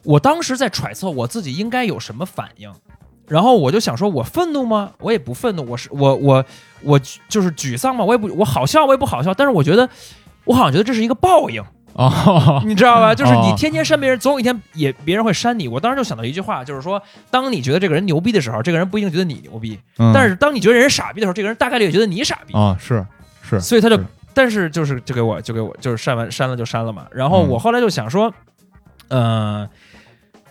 [0.03, 2.71] 我当时在揣测我自己应该有什么反应，
[3.27, 4.91] 然后我就想说，我愤怒吗？
[4.99, 6.45] 我也不愤怒，我是我我
[6.81, 8.03] 我就是沮丧吗？
[8.03, 9.89] 我也不我好笑，我也不好笑，但是我觉得。
[10.45, 13.15] 我好像觉得这是一个报应，哦，你知道吧？
[13.15, 15.69] 就是你哦天天删别人，总有一天也别人会删你。
[15.69, 22.53] 我当时就想到一句话，就是说，当你觉得这个人牛逼的时候，这个人不一定觉得你牛逼；嗯但是当你觉得人傻逼的时候，这个人大概率也觉得你傻逼。
[22.53, 23.05] 啊是
[23.41, 27.05] 是，所以他就是但是就是就给我就给我就是删完删了就删了嘛。
[27.09, 28.33] 然后嗯我后来就想说，
[29.07, 29.65] 呃，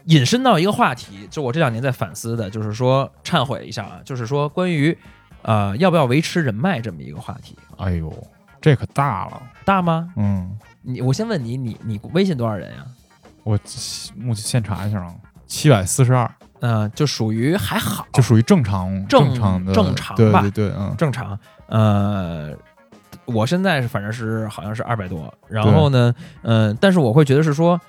[0.06, 4.96] 引申到一个话题，就我这两年在反思的，就是说忏悔一下啊，就是说关于
[5.42, 8.12] 呃要不要维持人脉这么一个话题，哎呦，
[8.60, 10.12] 这可大了，大吗？
[10.16, 12.84] 嗯，你我先问你，你你微信多少人呀、
[13.44, 13.58] 我
[14.16, 15.14] 目前现查一下啊，
[15.46, 20.40] 七百四十二，嗯、就属于还好，就属于正常正常的正常吧。
[20.42, 20.94] 对对对，嗯。
[20.96, 21.38] 正常。
[21.66, 22.52] 呃，
[23.24, 27.80] 我现在是反正是好像是二百多，然后呢，嗯、但是我会觉得是说，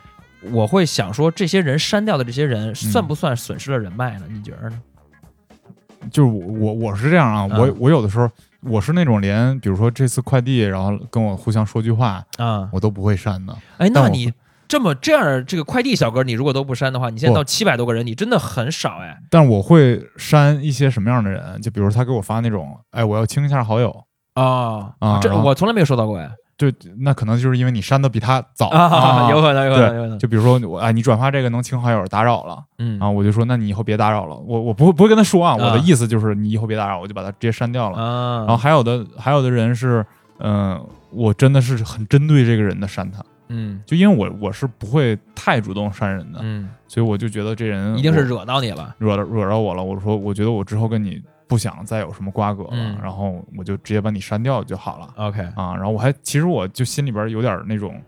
[0.52, 4.26] 我会想说，这些人删掉的这些人算不算损失了人脉呢？
[4.30, 4.82] 你觉得呢？
[6.12, 8.30] 就是我我我是这样啊，我嗯我有的时候
[8.60, 13.56] 我是那种连比如说这次快递，然后跟我互相说句话，啊，我都不会删的。
[13.78, 14.34] 哎，那你
[14.68, 19.18] 这么这样的这个快递小哥，你如果都不删的话，你现在不到七百多个人，你真的很少哎。
[19.30, 21.62] 但我会删一些什么样的人？
[21.62, 24.04] 就比如他给我发那种，哎，我要清一下好友，
[24.34, 26.30] 啊啊这我从来没有收到过哎。
[26.58, 30.20] 就那可能就是因为你删的比他早啊， 有可能，有可能，有可能。
[30.20, 34.36] 就比如说我，哎，你转发这个能清好友，打扰了嗯啊，我就说，那你以后别打扰了。
[34.36, 37.98] 我我不会不会跟他说啊，我啊的意思就是你以后别打扰，我就把他直接删掉了。
[37.98, 40.06] 啊，然后还有的还有的人是，
[40.40, 40.80] 嗯、
[41.12, 48.94] 我真的是很针对这个人的删他，嗯就因为我我是不会太主动删人的，嗯，所以我就觉得这人一定是惹到你了。
[49.00, 49.84] 惹到惹到我了。
[49.84, 55.76] 我说我觉得我之后跟你不想再有什么瓜葛了，嗯然后我就直接把你删掉就好了 OK，啊。
[55.76, 58.02] 然后我还其实我就心里边有点那种。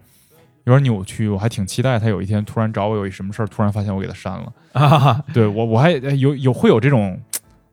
[0.68, 4.52] 有点扭曲，我还挺期待他有一天突然找我有一什么事儿，突然发现我给他删了。
[4.74, 7.22] 啊 对我我还有有会有这种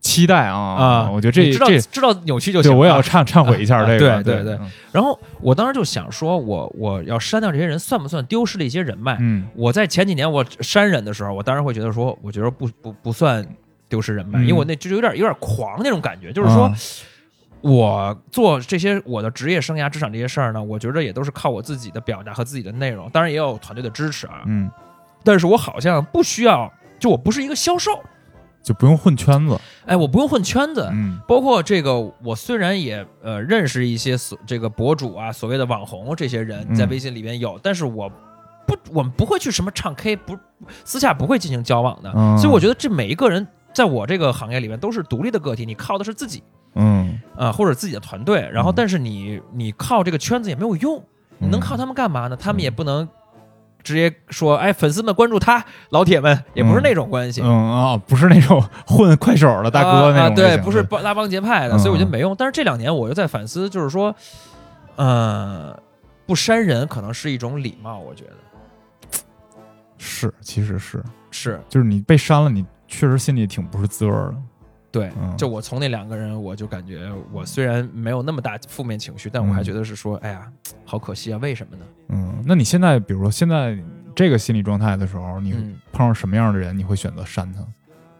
[0.02, 2.70] 期待啊啊，我觉得这知道这知道扭曲就行。
[2.70, 4.22] 对我也要忏忏悔一下啊 这个。
[4.22, 9.16] 对对对嗯然后我当时就想说，我我要删掉这些人，算不算丢失了一些人脉？
[9.20, 13.42] 嗯我在前几年我删人的时候，我当然会觉得说，我觉得不不不算
[13.92, 16.64] 丢失人脉，嗯因为我那就是有点有点狂那种感觉，就是说。
[16.64, 16.74] 啊
[17.64, 24.42] 我做这些我的职业生涯、职场这些事儿呢，我觉得也都是靠我自己的表达和自己的内容，当然也有团队的支持啊。
[24.46, 24.68] 嗯，
[25.22, 27.92] 但是我好像不需要，就我不是一个销售，
[28.64, 29.56] 就不用混圈子。
[29.86, 30.88] 哎，我不用混圈子。
[30.90, 38.10] 嗯包括这个，我虽然也呃认识一些所这个博主啊，所谓的网红这些人嗯在微信里边有，但是我
[38.66, 40.36] 不，我们不会去什么唱 K，不
[40.84, 42.12] 私下不会进行交往的。
[42.16, 46.42] 嗯所以我觉得这每一个人在我这个行业里面都是独立的个体，你靠的是自己
[46.74, 48.74] 嗯，啊、或者自己的团队，然后嗯。
[48.76, 51.02] 但是你你靠这个圈子也没有用，
[51.38, 52.36] 你能靠他们干嘛呢？
[52.36, 53.08] 他们也不能。
[53.84, 61.78] 直接说，哎，粉丝们关注他，老铁们也不是那种关系，嗯啊，不是那种混快手的大哥那啊啊对，种类型不是帮拉帮结派的，嗯。
[61.80, 62.32] 所以我觉得没用。
[62.38, 64.14] 但是这两年我又在反思，就是说，
[64.94, 65.76] 呃，
[66.26, 69.18] 不删人可能是一种礼貌，我觉得。
[69.98, 71.60] 是，其实是，是。
[71.68, 74.36] 就是你被删了，你确实心里挺不是滋味儿的。
[74.90, 75.10] 对。
[75.18, 80.52] 嗯，就我从那两个人，我就感觉我虽然没有那么大负面情绪，但我还嗯觉得是说，哎呀，
[80.84, 81.84] 好可惜啊，为什么呢？
[82.10, 83.78] 嗯，那你现在比如说现在
[84.14, 87.60] 这个心理状态的时候，你嗯碰上什么样的人，你会选择删他？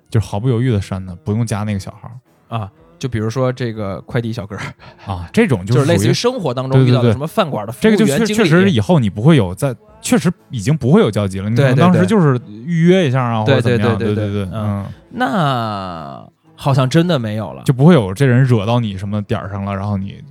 [0.08, 2.11] 就是毫不犹豫的删他，不用加那个小号
[2.56, 4.56] 啊，就比如说这个快递小哥，
[5.04, 11.50] 啊，这种就是类似于生活当中遇到的什么饭馆的服这个就确确实理，以后你不会有在，确实已经不会有交集了。
[11.50, 20.22] 你可能对对对当时就是预约一下啊，或对者怎么样，对对对对对，嗯嗯，那好像真的没有了，就不会有这人惹到你什么点儿上了，然后你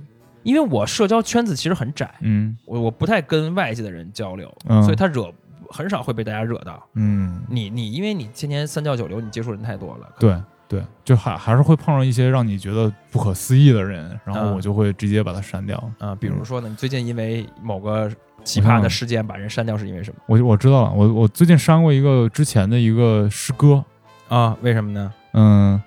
[0.42, 2.10] 因为我社交圈子其实很窄。
[2.22, 5.30] 嗯我我不太跟外界的人交流，嗯所以他惹
[5.68, 6.82] 很少会被大家惹到。
[6.94, 10.08] 嗯，你你因为你天天三教九流，你接触人太多了。
[10.18, 10.34] 对
[10.72, 15.76] 对，就还还是会碰上一些让你觉得不可思议的人，然后嗯我就会直接把他删掉。
[15.98, 18.10] 啊、比如说呢，你最近因为某个
[18.42, 23.84] 奇葩嗯的事件把人删掉，是因为什么我我知道了，我我最近删过一个之前的一个师哥，
[24.30, 24.56] 啊？
[24.62, 25.12] 为什么呢？
[25.34, 25.78] 嗯，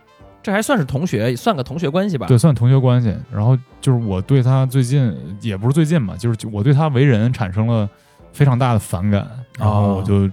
[0.44, 2.28] 这还算是同学，算个同学关系吧？
[2.28, 3.12] 对，算同学关系。
[3.34, 7.90] 然后就是我对他最近也不是最近吧，就是我对他为人产生了
[8.34, 10.30] 非常大的反感，然后我就、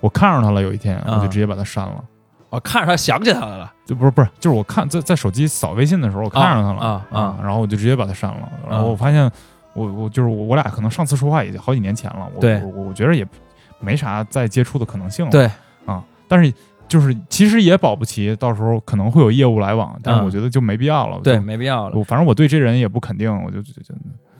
[0.00, 2.04] 我看上他了，有一天啊我就直接把他删了。
[2.52, 3.72] 我看着他想起他来了。
[3.86, 8.52] 就不是不是，就是我看在在手机扫微信的时候，我看上他了啊啊啊然后我就直接把他删了。
[8.68, 9.28] 然后我发现
[9.72, 13.26] 我我就是我我俩可能上次说话已经好几年前了，我对我我我觉得也
[13.80, 15.30] 没啥再接触的可能性了。
[15.30, 15.50] 对，
[15.86, 16.52] 啊，但是
[16.86, 21.18] 就是其实也保不齐到时候可能会有业务来往，但是嗯我觉得就没必要了。
[21.24, 21.96] 对，没必要了。
[21.96, 23.94] 我反正我对这人也不肯定，我就就就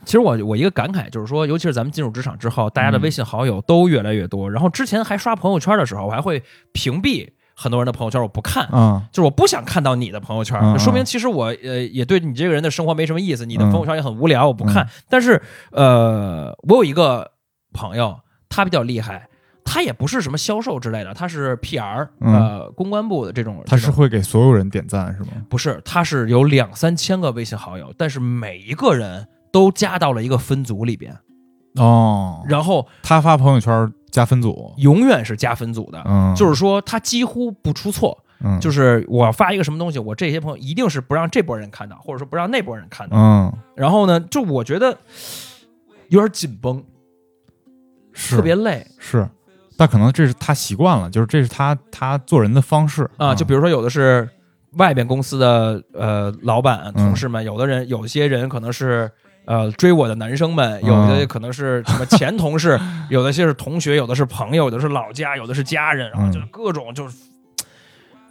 [0.05, 4.51] 其实我我一个感慨就是说，尤其是咱们进入职场之后，大家的嗯微信好友都越来越多。
[4.51, 7.29] 然后之前还刷朋友圈的时候，我还会屏蔽
[7.63, 8.65] 很多人的朋友圈，我不看。
[8.67, 14.89] 啊就是我不想看到你的朋友圈，嗯说明其实我呃也对你这个人的生活没什么意思，你的嗯朋友圈也很无聊，我不看。
[15.09, 17.31] 但是呃，我有一个
[17.73, 19.29] 朋友，他比较厉害，
[19.65, 25.29] 他也不是什么销售之类的，他是 PR、嗯呃公关部的这种，他是会给所有人点赞是吗？
[25.49, 31.17] 不是他是有两三千个微信好友，但是每一个人都加到了一个分组里边，
[31.77, 36.03] 哦，然后他发朋友圈加分组，永远是加分组的。
[36.05, 38.61] 嗯，就是说，他几乎不出错，嗯。
[38.61, 43.17] 就是我发一个什么东西，我这些朋友一定是不让这波人看到，或者说不让那波人看到。
[43.17, 43.51] 嗯。
[43.75, 44.99] 然后呢，就我觉得
[46.09, 46.85] 有点紧绷，
[48.13, 48.37] 是。
[48.37, 48.87] 特别累。
[48.99, 49.27] 是，
[49.79, 53.09] 但可能这是他习惯了，就是这是他他做人的方式。
[53.17, 53.35] 啊。
[53.35, 54.29] 就比如说，有的是
[54.73, 57.07] 外边公司的呃老板、嗯。
[57.07, 59.11] 同事们，有的人有些人可能是。
[59.45, 61.09] 呃，追我的男生们，有嗯。
[61.09, 62.79] 的可能是什么前同事，
[63.11, 67.17] 有的些是同学，有的是朋友，有的是老家，有的是家人，然后嗯就是各种就是，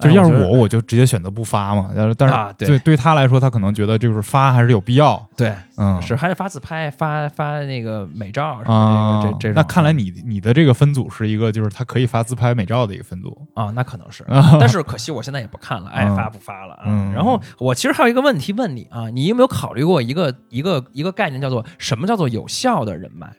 [0.01, 1.91] 就是要是我，我就直接选择不发嘛。
[1.95, 5.25] 但是但是对对他来说，他可能觉得就是发还是有必要。
[5.35, 9.53] 对，嗯，是还是发自拍，发发那个美照什啊么，这个这。
[9.53, 13.37] 那看来你你的这个分组是一个就是他可以发自拍美照的一个分组。
[13.53, 16.83] 啊，那可能是，啊但是可惜我现在也不看了， 爱发不发了啊。
[16.87, 23.31] 嗯然后我其实还有一个问题问你啊，你有没有考虑过一个一个一个概念，叫做什么叫做有效的人脉？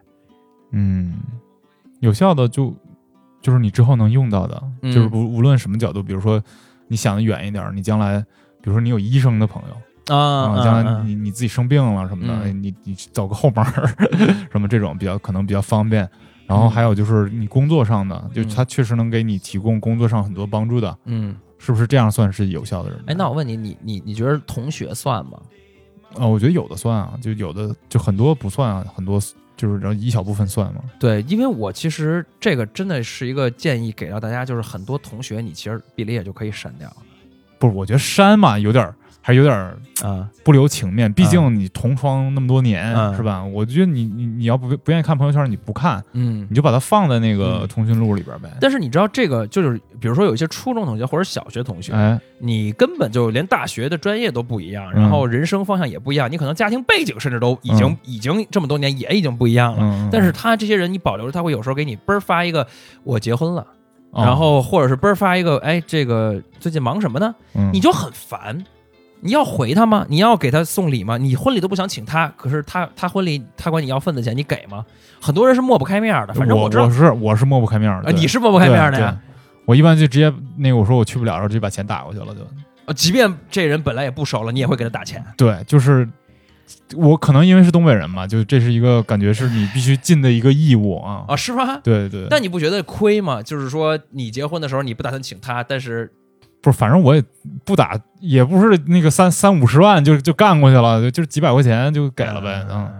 [0.72, 1.14] 嗯，
[2.00, 2.74] 有效的就
[3.42, 6.42] 就是你之后能用到的，嗯就是不无论什么角度，比如说
[6.88, 8.18] 你想的远一点，你将来
[8.62, 9.76] 比如说你有医生的朋友。
[10.08, 13.88] 啊啊，将来你你自己生病了什么的，嗯你你走个后门儿
[14.50, 16.08] 什么这种比较可能比较方便。
[16.44, 22.98] 然后还有就是你工作上的，就嗯他确实能给你提供工作上很多帮助的，嗯，是不是这样算是有效的人？
[23.06, 25.38] 哎，那我问你，你你你觉得同学算吗？
[26.18, 29.20] 啊，我觉得有的算啊，就有的就很多不算啊，很多
[29.62, 30.82] 就是然后一小部分算嘛。
[30.98, 36.92] 对，因为我其实这个真的是一个建议给到大家，就是很多同学你其实毕了业就可以删掉。
[37.60, 38.92] 不是，我觉得删嘛有点儿
[39.24, 41.10] 还是有点儿啊，不留情面。
[41.12, 43.42] 毕竟你同窗那么多年，嗯是吧？
[43.44, 46.56] 我觉得你你你要不不愿意看朋友圈，你不看，嗯你。
[46.56, 48.50] 就把它放在那个嗯通讯录里边呗。
[48.60, 59.78] 但是你知道这个就是，比如说有一些初中同学或者小学同学，哎，你根本就连大学的专业都不一样，然后人生方向也不一样，你可能家庭背景甚至都已经、嗯已经这么多年也已经不一样了。
[59.80, 62.66] 嗯，但是他这些人你保留着，他会有时候给你嘣儿发一个
[63.04, 63.66] 我结婚了，
[64.10, 67.34] 哦然后或者是嘣儿发一个哎这个最近忙什么呢？
[67.54, 68.64] 嗯你就很烦。
[69.24, 70.04] 你要回他吗？
[70.08, 71.16] 你要给他送礼吗？
[71.16, 74.84] 你婚礼都不想请他，可是他他婚礼他管你要份子钱，你给吗？
[75.20, 76.34] 很多人是抹不开面儿的。
[76.34, 79.16] 反正我知道我我，是我是抹不开面儿的，啊，你是是抹不开面儿的呀。
[79.64, 82.40] 我一般就直接那个我说我去不了，然后就把钱打过去了，就
[82.86, 85.24] 呃即便这人本来也不熟了，你也会给他打钱。
[85.36, 86.08] 对，就是
[86.96, 91.24] 我可能因为是东北人嘛，就这是一个感觉是你必须尽的一个义务啊。
[91.28, 91.78] 啊，是吗？
[91.84, 93.40] 对对，但你不觉得亏吗？
[93.40, 96.12] 就是说，你结婚的时候你不打算请他，但是
[96.62, 97.22] 不是，反正我也
[97.64, 102.90] 不打，也不是那个三三五十万就就干过去了，就就是几百块钱就给了呗，嗯。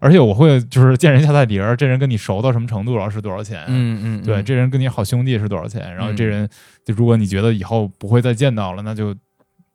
[0.00, 3.64] 而且我会就是见人下菜碟儿，这人跟你熟到什么程度，然后是多少钱？
[3.66, 5.92] 嗯嗯，对，这人跟你好兄弟是多少钱？
[5.92, 6.48] 然后这人，
[6.84, 9.12] 就如果你觉得以后不会再见到了，那就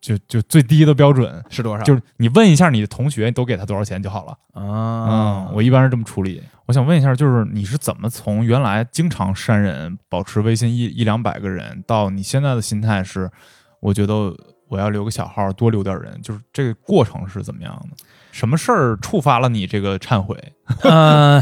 [0.04, 1.84] 就就最低的标准是多少？
[1.86, 4.32] 就是你问一下你的同学，都给他多少钱就好了。
[4.52, 6.44] 啊，嗯，我一般是这么处理。
[6.66, 13.32] 我想问一下，就是你是怎么从原来经常删人，保持微信一一两百个人，到你现在的心态是，
[13.80, 14.36] 我觉得
[14.68, 17.96] 我要留个小号，多留点人，就是这个过程是怎么样的？
[18.34, 20.36] 什么事儿触发了你这个忏悔
[20.84, 21.42] 呃，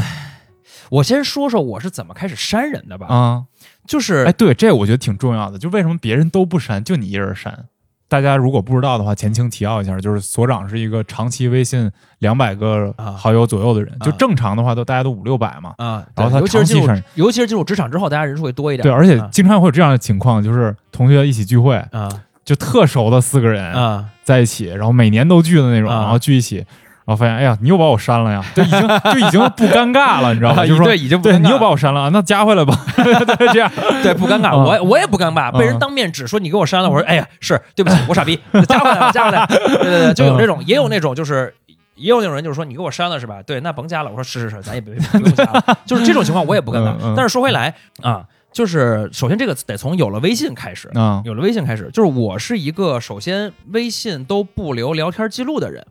[0.90, 3.08] 我先说说我是怎么开始删人的吧。
[3.08, 3.44] 啊？
[3.88, 5.58] 就是哎，对，这个我觉得挺重要的。
[5.58, 7.66] 就为什么别人都不删，就你一人删？
[8.12, 13.12] 大家如果不知道的话，前情提要一下，就是所长是一个长期微信两百个啊。
[13.12, 14.04] 好友左右的人，啊。
[14.04, 15.72] 就正常的话都大家都五六百嘛。
[15.78, 18.82] 啊，然后他尤其是进入长期删，尤其是进入职场之后，大家人数会多一点。
[18.82, 19.26] 对，而且啊。
[19.32, 22.06] 经常会有这样的情况，就是同学一起聚会，啊。
[22.44, 24.04] 就特熟的四个人啊。
[24.22, 26.02] 在一起，然后每年都聚的那种，啊。
[26.02, 26.62] 然后聚一起，
[27.04, 30.64] 然后发现，哎呀，你又把我删了呀，就已经就已经不尴尬了，你知道吗？
[30.84, 33.70] 对，已经不对你又把我删了啊，那加回来吧， 对，这样，
[34.02, 38.38] 对不尴尬，嗯我我也不尴尬，被人嗯当面指说你给我删了，我说哎呀是对不起，我傻逼，
[38.68, 41.54] 加回来吧，加回来，对对对，就有这种，也有那种就是。
[41.94, 43.40] 也有那种人就是说你给我删了是吧？
[43.46, 44.10] 对，那甭加了。
[44.10, 45.62] 我说是是是，咱也别不用加了。
[45.84, 47.72] 就是这种情况我也不尴尬但是说回来
[48.02, 55.86] 啊，就是首先这个得从有了微信开始，啊有了微信开始，就是我是一个首先微信都不留聊天记录的人，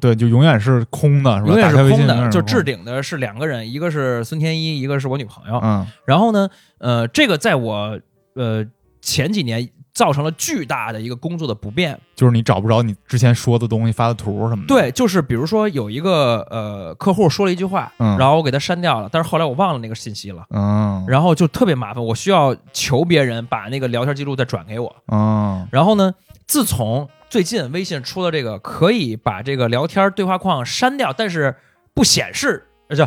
[0.00, 1.48] 对，就永远是空的，是吧？
[1.48, 5.58] 永远是空的，就置顶的是两个人，一个是孙天一，一个是我女朋友。
[5.62, 7.98] 嗯然后呢，呃，这个在我
[8.34, 8.64] 呃
[9.00, 11.98] 前几年造成了巨大的一个工作的不便。
[12.14, 20.44] 就是你找不着你之前说的东西、发的图什么的。，对，就是比如说有一个呃客户说了一句话，嗯然后我给他删掉了，但是后来我忘了那个信息了。
[20.50, 24.94] 嗯，然后就特别麻烦，我需要求别人把那个聊天记录再转给我。
[25.12, 26.14] 嗯然后呢，
[26.46, 31.54] 自从最近微信出了这个可以把这个聊天对话框删掉，但是
[31.94, 33.06] 不显示，呃，就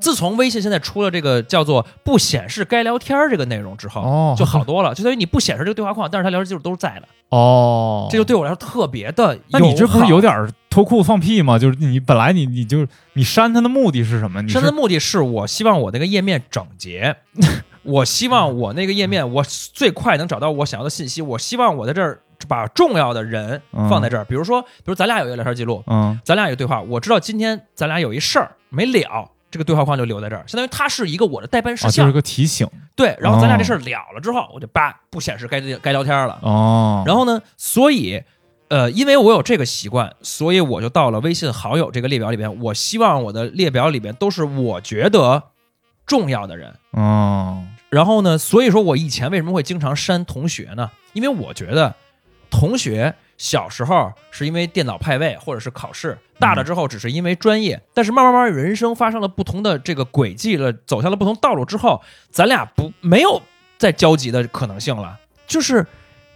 [0.00, 9.36] 自从微信现在出了这个叫做不显示该聊天这个内容之后，哦就好多了，就等于你不显示这个对话框，但是它聊天记录都是在的，哦，这就对我来说特别的。
[9.48, 10.32] 那你这不是有点？
[10.32, 11.58] 儿脱裤子放屁吗？
[11.58, 14.40] 就是你本来你你就你删它的目的是什么？
[14.42, 17.16] 你是删的目的是我希望我那个页面整洁。
[17.82, 21.22] 我希望我那个页面，我最快能找到我想要的信息。
[21.22, 32.06] 我希望我在这儿把重要的人放在这儿，比如说，比如咱俩有一个聊天记录，嗯咱俩有对话，我知道今天咱俩有一事儿没了，这个对话框就留在这儿，相当于它是一个我的代办事啊，就项。
[32.06, 36.38] 是个提醒对，然后咱俩这哦事儿了了之后，我就叭不显示该该聊天了。
[36.42, 37.02] 哦。
[37.06, 38.22] 然后呢，所以
[38.68, 45.42] 呃，因为我有这个习惯，所以我就到了微信好友这个列表里边，我希望我的列表里边都是我觉得
[46.06, 46.74] 重要的人。
[46.92, 50.90] 哦，然后呢，所以说我以前为什么会经常删同学呢？
[51.14, 51.94] 因为我觉得
[52.50, 63.40] 同学小时候是因为电脑派位或者是考试，大了之后只是因为专业，但是慢慢慢人生发生了不同的这个轨迹了，走向了不同道路之后，咱俩不没有
[63.78, 65.86] 再交集的可能性了，就是。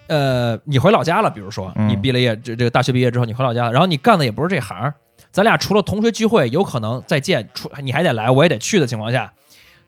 [0.09, 4.93] 呃，你回老家了，比如说你毕了业，这这个大学毕业之后你回老家了，然后你干的也不是这行，
[5.31, 9.33] 咱俩除了同学聚会有可能再见，出你还得来，我也得去的情况下，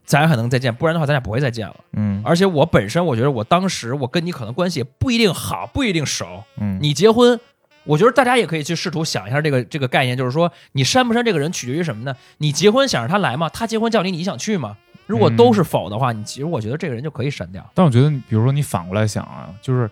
[0.05, 1.76] 咱俩可能再见，不然的话咱俩不会再见了。
[1.92, 6.44] 嗯而且我本身我觉得我当时我跟你可能关系也不一定好，不一定熟。
[6.59, 7.38] 嗯，你结婚，
[7.84, 12.14] 我觉得大家也可以去试图想一下这个这个概念，就是说你删不删这个人取决于什么呢？
[12.38, 13.48] 你结婚想让他来吗？
[13.48, 14.76] 他结婚叫你，你想去吗？
[15.07, 17.62] 如果都是否的话，你其实我觉得这个人就可以删掉。
[17.74, 19.86] 但我觉得，比如说你反过来想啊，就是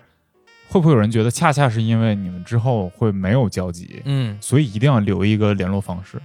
[0.68, 6.18] 会不会有人觉得，恰恰是因为你们之后会没有交集，嗯，所以一定要留一个联络方式？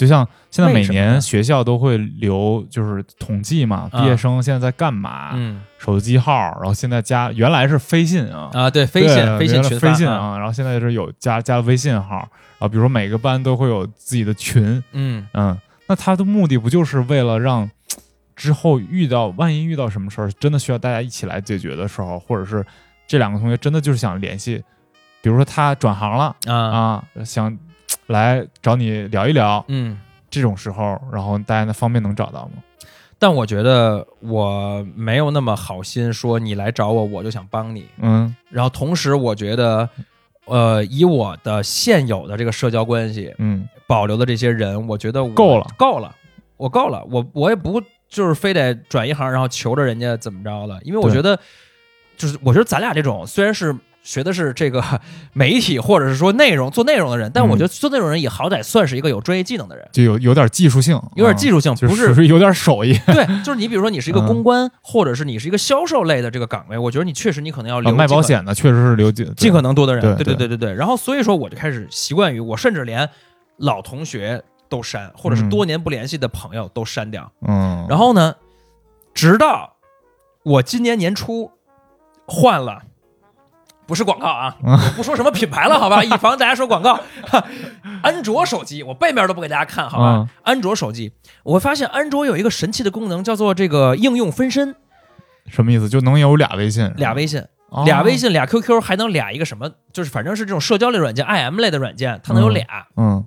[0.00, 4.00] 就像现在每年学校都会留就是统计嘛，啊。
[4.00, 5.60] 毕业生现在在干嘛，嗯。
[5.76, 15.26] 手机号，然后现在加原来是飞信啊，啊，对，飞信飞信群飞信，啊，然后现在是有加加微信号，然后比如说每个班都会有自己的群，嗯。
[15.34, 15.54] 嗯，
[15.86, 17.70] 那他的目的不就是为了让
[18.34, 22.64] 之后遇到万一遇到什么事儿，真的需要大家一起来解决的时候，或者是
[23.06, 24.64] 这两个同学真的就是想联系，
[25.20, 26.54] 比如说他转行了啊。
[26.54, 27.54] 啊，想
[28.10, 29.98] 来找你聊一聊，嗯。
[30.32, 32.62] 这种时候，然后大家那方便能找到吗？
[33.18, 37.88] 但我觉得我没有那么好心，说你来找我，我就想帮你。
[37.98, 39.88] 嗯然后同时，我觉得，
[40.44, 46.14] 呃，以我的现有的这个社交关系嗯保留的这些人，我觉得我够了够了，
[46.56, 51.36] 我够了，我我也不就是非得转一行，然后求着人家怎么着了，因为我觉得，
[52.16, 53.74] 就是我觉得咱俩这种虽然是。
[54.02, 54.82] 学的是这个
[55.32, 70.74] 媒体，或者是说内容做内容的人，但我嗯觉得做内容人也好歹算是一个有专业技能的人，就有有点技术性，有点技术，性，就不是有点手艺， 对，就是你比如说你是一个嗯公关，或者是你是一个销售类的这个岗位，我觉得你确实你可能要啊留卖保险的确实是留尽尽可能多的人，对对对对对。
[70.74, 73.08] 然后所以说我就开始习惯于，我甚至连
[73.58, 77.30] 老同学都删，或者是嗯多年不联系的朋友都删掉。
[77.46, 78.34] 嗯，然后呢，
[79.12, 79.76] 直到
[80.42, 81.50] 我今年年初
[82.26, 82.82] 换了。
[83.90, 87.00] 不是广告啊，嗯我不说什么品牌了，好吧， 以防大家说广告。
[88.02, 90.14] 安卓手机，我背面都不给大家看，好吧？
[90.16, 91.12] 嗯安卓手机，
[91.42, 94.76] 我会发现安卓有一个神奇的功能，叫做这个应用分身，
[95.48, 95.88] 什么意思？
[95.88, 102.64] 就能有俩微信，俩微信，哦俩微信，俩 QQ，还能俩一个什么，就是反正是这种社交类软件，IM 类的软件，它能有俩。
[102.96, 103.26] 嗯。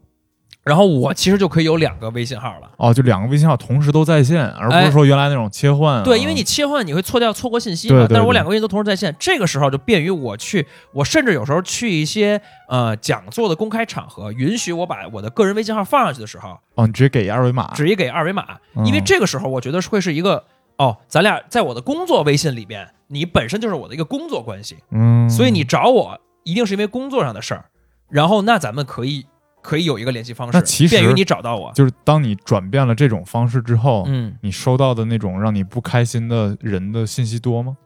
[0.64, 2.72] 然后我其实就可以有两个微信号了。
[2.78, 6.04] 哦，就两个微信号同时都在线，而不哎是说原来那种切换啊。
[6.04, 7.96] 对，因为你切换你会错掉错过信息嘛。
[7.96, 20.46] 对对对但是我两个微信都同时在线，这个时候就便于我去，我甚至有时候去一些呃讲座的公开场合，允许我把我的个人微信号放上去的时候，哦，你直接给二维码，直接给二维码，嗯因为这个时候我觉得会是一个
[20.78, 27.66] 哦，咱俩在我的工作微信里边，你本身就是我的一个工作关系，嗯，所以你找我一定是因为工作上的事儿，
[28.10, 29.26] 然后那咱们可以
[29.64, 31.72] 可以有一个联系方式，那其实便于你找到我。
[31.74, 37.78] 就是当你转变了这种方式之后，嗯，你收到的那种让你不开心的人的信息多吗？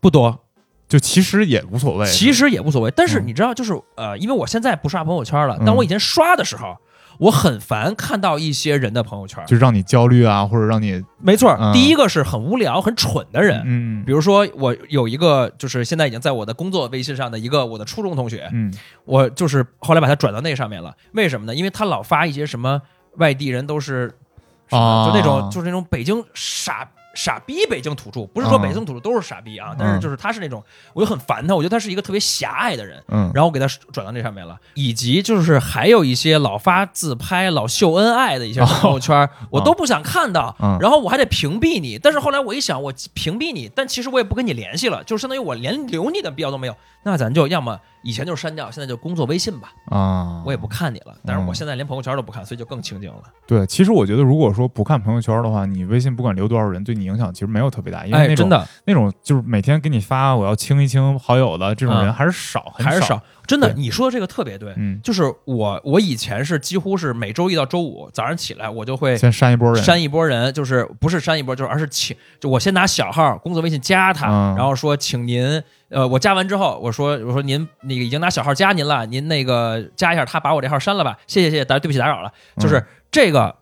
[0.00, 0.38] 不多，
[0.88, 2.90] 就其实也无所谓，其实也无所谓。
[2.94, 6.76] 但是嗯你知道，就是呃，因为我现在不刷朋友圈了，嗯但我以前刷的时候，
[7.18, 9.44] 我很烦看到一些人的朋友圈。
[9.46, 13.62] 就让你焦虑啊，或者让你没错，嗯第一个是很无聊、很蠢的人。
[13.64, 18.72] 嗯比如说，我有一个就是现在已经在我的工作微信上的一个我的初中同学，嗯
[19.04, 20.94] 我就是后来把他转到那上面了。
[21.12, 21.54] 为什么呢？
[21.54, 22.80] 因为他老发一些什么
[23.16, 24.12] 外地人都是，
[24.70, 30.62] 啊就那种就是那种北京傻傻逼北京土著，不是说啊北京土著都是傻逼啊，但是嗯就是他是那种，
[30.92, 33.02] 我就很烦他，我觉得他是一个特别狭隘的人。
[33.08, 40.54] 嗯，然后我给他转到那上面了，以及就是还有一些老发自拍、老秀恩爱的一些朋友圈，我都不想看到。
[40.60, 46.76] 嗯然后我还得屏蔽你，但是后来我一想，我屏蔽你，但其实我也不跟你联系了，就是相当于我连留你的必要都没有。
[47.08, 51.14] 那咱就要么以前就删掉，现在就工作微信吧，啊，我也不看你了。
[51.24, 53.22] 但是我嗯现在连朋友圈都不看，所以就更清静了。
[53.46, 53.64] 对。
[53.68, 62.90] 其实我觉得，如果说不看朋友圈的话，你微信不管留多少人，对你影响其实没有特别大，因为哎，那种、真的那种就是每天给你发我要清一清好友的这种人嗯还是少，很少。
[62.90, 63.22] 还是少。
[63.46, 64.72] 真的，你说的这个特别对。
[64.76, 83.56] 嗯，就是我，我以前是几乎是每周一到周五早上起来，我就会先删一波人，删一波人，就是不是删一波，就是而是请，就我先拿小号工作微信加他，嗯然后说请您，呃，我加完之后，我说我说您那个已经拿小号加您了，您那个加一下他把我这号删了吧，谢谢谢谢，打对不起打扰了，就是这个。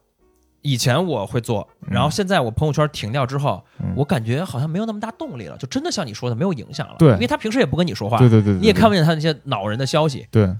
[0.67, 6.97] 以前我会做，然后现在我朋友圈停掉之后，嗯我感觉好像没有那么大动力了，就真的像你说的没有影响了。
[6.99, 10.27] 对因为他平时也不跟你说话，对对对对，你也看不见他那些恼人的消息。
[10.31, 10.51] 对，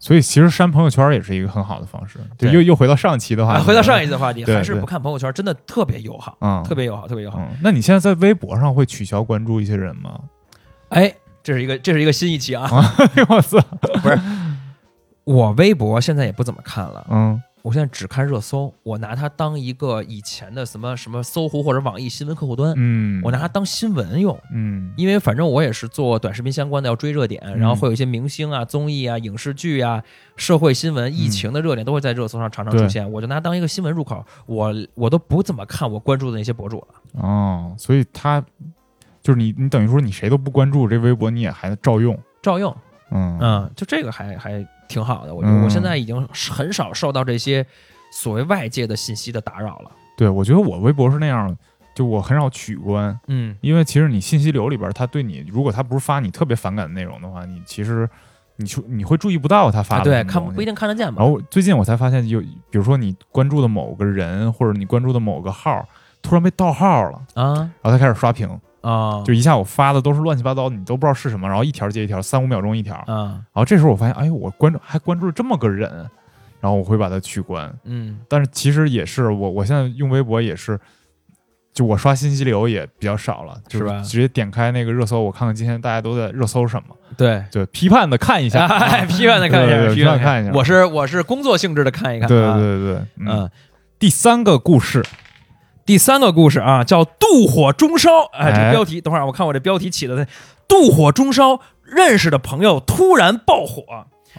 [0.00, 2.18] 所以其实删朋友圈也是一个很好的方式。
[2.36, 7.38] 对又又回到上期的话，啊，回到上一期的话题，还是不看朋友圈，真的特别友好，嗯特别友好，特别友好。
[7.38, 10.18] 嗯，那你现在在微博上会取消关注一些人吗？
[10.88, 12.68] 哎，这是一个这是一个新一期啊！
[13.30, 13.60] 我操，
[14.02, 14.18] 不是
[15.22, 24.38] 我微博现在也不怎么看了，嗯我现在只看热搜，我拿它当一个以前的什么什么搜狐或者网易新闻客户端，嗯，我拿它当新闻用。
[24.52, 30.02] 嗯因为反正我也是做短视频相关的，要追热点，嗯然后会有一些明星啊、综艺啊、影视剧啊、
[30.36, 34.24] 社会新闻、疫情的热点都会在热搜上常常出现，我就拿它当一个新闻入口。
[34.46, 37.22] 我我都不怎么看我关注的那些博主了。
[37.22, 38.42] 哦，所以他
[39.22, 42.74] 就是你，你等于说你谁都不关注这微博，你也还照用，照用，
[43.10, 45.32] 嗯嗯，就这个还还挺好的。
[45.34, 47.64] 我觉得嗯我现在已经很少受到这些
[48.12, 49.90] 所谓外界的信息的打扰了。
[50.16, 51.56] 对，我觉得我微博是那样，
[51.94, 58.06] 就我很少取关，嗯，因为其实你信息流里边，他对你，如果他不是发你特别反感的内容的话，你其实
[58.56, 61.26] 你就你会注意不到他发啊，对，的什么东西看不一定看得见吧然。
[61.26, 65.88] 后最近我才发现有，比如说你关注的某个人或者你关注的某个号
[66.20, 68.46] 突然被盗号了，啊然后他开始刷屏，
[68.80, 73.02] 啊，就一下我发的都是乱七八糟，你都不知道是什么，然后一条接一条，三五秒钟一条。
[73.06, 75.90] 嗯然啊，后这时候我发现，哎呦，我关注还关注了这么个人，
[76.60, 77.72] 然后我会把它取关。
[77.84, 78.18] 嗯。
[78.28, 80.78] 但是其实也是我，我现在用微博也是，
[81.72, 84.00] 就我刷信息流也比较少了，就是吧？
[84.02, 87.44] 直接点开那个热搜，我看看今天大家都在热搜什么，对。
[87.50, 90.52] 就批判的看一下， 哎，批判的看一下，对对对批判地看一下。
[90.54, 92.28] 我是我是工作性质的看一看。
[92.28, 93.50] 对啊对对对，嗯，
[93.98, 95.04] 第三个故事，
[95.84, 98.24] 第三个故事啊，叫“妒火中烧”。
[98.32, 100.26] 哎，这哎个标题，等会儿我看我这标题起的
[100.68, 103.82] ，“妒火中烧”，认识的朋友突然爆火。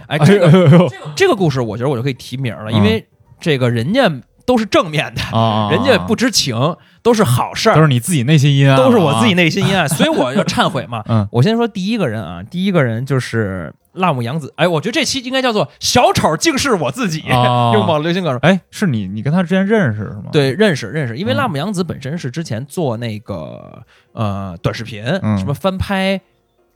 [0.07, 3.05] 哎，这个、这个故事，我觉得我就可以提名了，嗯因为
[3.39, 4.09] 这个人家
[4.45, 6.55] 都是正面的，啊，人家不知情，
[7.03, 11.03] 都是好事儿，都是你自己内心阴暗，都是我自己内心阴暗， 所以我要忏悔嘛。
[11.07, 14.53] 嗯我先说第一个人啊，第一个人就是辣目洋子。
[14.57, 18.39] 哎，我觉得这期应该叫做“小丑竟是我自己”，啊 用网络流行梗说。
[18.41, 23.83] 哎，是你你跟他之前认识是吗？，对，认识认识，因为嗯辣目洋子本身是之前做那个
[24.13, 26.17] 呃短视频，嗯什么翻拍《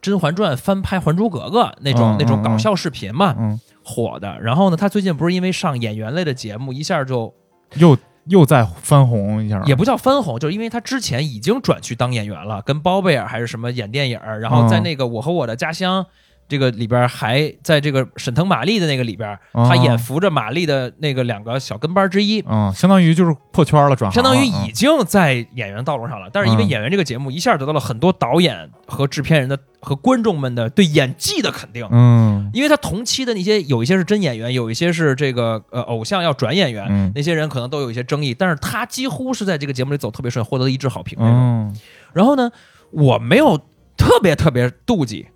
[0.02, 4.38] 甄嬛传》、翻拍《还珠格格》那种、嗯那种嗯搞笑视频嘛，嗯，火的。
[4.42, 7.34] 然后呢，他最近不是因为上演员类的节目，一下就
[7.76, 7.98] 又
[8.28, 16.04] 又再翻红一下，也不叫翻红，就是因为他之前已经转去当演员了，跟包贝尔还是什么演电影儿，然后在嗯那个《我和我的家乡》
[16.48, 22.42] 这个里边还在这个沈腾、马丽的那个里边儿，他哦演扶着马丽的那个两个小跟班之一。
[22.48, 26.70] 嗯，相当于就是破圈了，转行相当于已经在演员道路上了，但是因为嗯。
[26.76, 32.50] 演员这个节目一下得到了很多导演和制片人的和观众们的对演技的肯定，嗯。
[32.54, 37.12] 因为他同期的那些有一些是真演员，有一些是这个呃偶像要转演员，嗯。
[37.16, 41.18] 那些人可能都有一些争议，但是他几乎是在这个节目里走特别顺，获得了一致好评。
[41.20, 41.36] 那种。
[41.36, 41.76] 嗯。
[42.14, 42.52] 然后呢，
[42.92, 43.58] 我没有
[43.96, 45.28] 特别特别妒忌，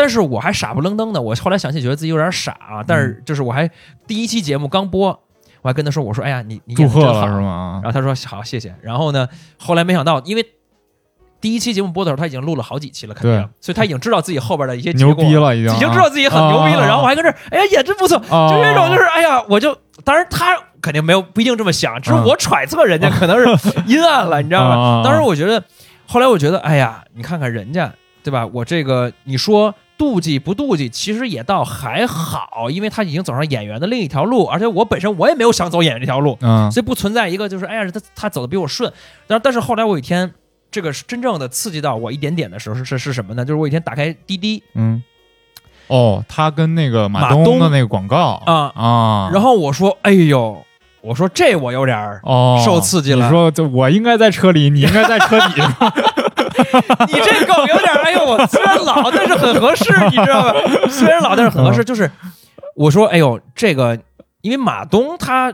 [0.00, 1.20] 但是我还傻不愣登的。
[1.20, 2.82] 我后来想起，觉得自己有点傻啊。
[2.86, 3.70] 但嗯是就是我还
[4.06, 5.08] 第一期节目刚播，
[5.60, 7.92] 我还跟他说：“我说，哎呀，你你祝贺了是？”吗然？
[7.92, 9.28] 后他说：“好，谢谢。”然后呢，
[9.58, 10.46] 后来没想到，因为
[11.38, 16.80] 第一期节目播的时候，他已经录了好几期了，肯定，所以他已经知道自己后边的一些牛逼，了，已经已经知道自己很牛逼了。
[16.82, 25.02] 啊然后我还跟这儿，哎呀，演真不错，啊就那种就是，哎呀，我就当然他肯定没有不一定这么想，只是嗯我揣测人家可能是阴暗了， 你知道吗啊？
[25.04, 25.62] 当时我觉得，
[26.06, 27.92] 后来我觉得，哎呀，你看看人家，
[28.22, 28.46] 对吧？
[28.46, 38.90] 我这个你说妒忌不妒忌，其实也倒还好，因为他已经走上演员的另一条路，而且我本身我也没有想走演员这条路，嗯所以不存在一个就是哎呀，他他走的比我顺。
[39.26, 40.32] 但是但是后来我有一天。
[40.72, 43.44] 这个是真正的刺激到我一点点的时候是是是什么呢？
[43.44, 45.02] 就是我有一天打开滴滴，嗯，
[45.88, 50.64] 哦，他跟那个马马东东的那个广告啊啊，然后我说：“哎呦，
[51.00, 55.60] 我说这我有点儿，哦受刺激了你说就我应该在车里，你应该在车底，
[57.06, 60.54] 你这梗有点儿，哎呦，我虽然老，但是很合适，你知道吧？
[60.88, 61.84] 虽然老，但是很合适。
[61.84, 62.10] 就是
[62.74, 63.98] 我说，哎呦，这个，
[64.42, 65.52] 因为马东他，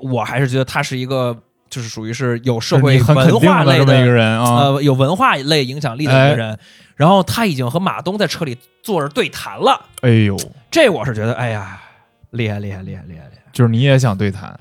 [0.00, 1.36] 我还是觉得他是一个，
[1.68, 6.58] 就是属于是有社会文化类的一个人啊，呃，有文化类影响力的一个人。
[6.96, 10.36] 然后他已经和马东在车里坐着对谈了，哎呦，
[10.70, 11.80] 这我是觉得，哎呀，
[12.30, 13.50] 厉害厉害厉害厉害厉害！
[13.52, 14.56] 就是你也想对谈，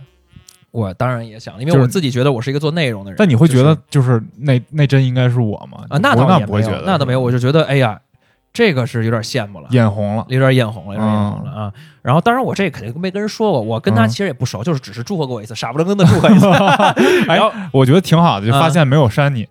[0.74, 3.16] 我当然也想了，因为我自己觉得我是一个做内容的人。
[3.18, 5.86] 但你会觉得就是那那真应该是我吗？
[5.88, 8.02] 啊，那不倒也没有，那不会觉得，那倒没有，我就觉得，哎呀，
[8.52, 11.72] 这个是有点羡慕了，眼红了，有点眼红了，有点眼红了啊。
[12.02, 16.48] 然后，当然我这肯定没跟人说过，我跟他嗯其实也不熟，就是只是祝贺过我一次，傻不愣登的祝贺一次。
[17.28, 19.48] 然后我觉得挺好的，就发现没有删你，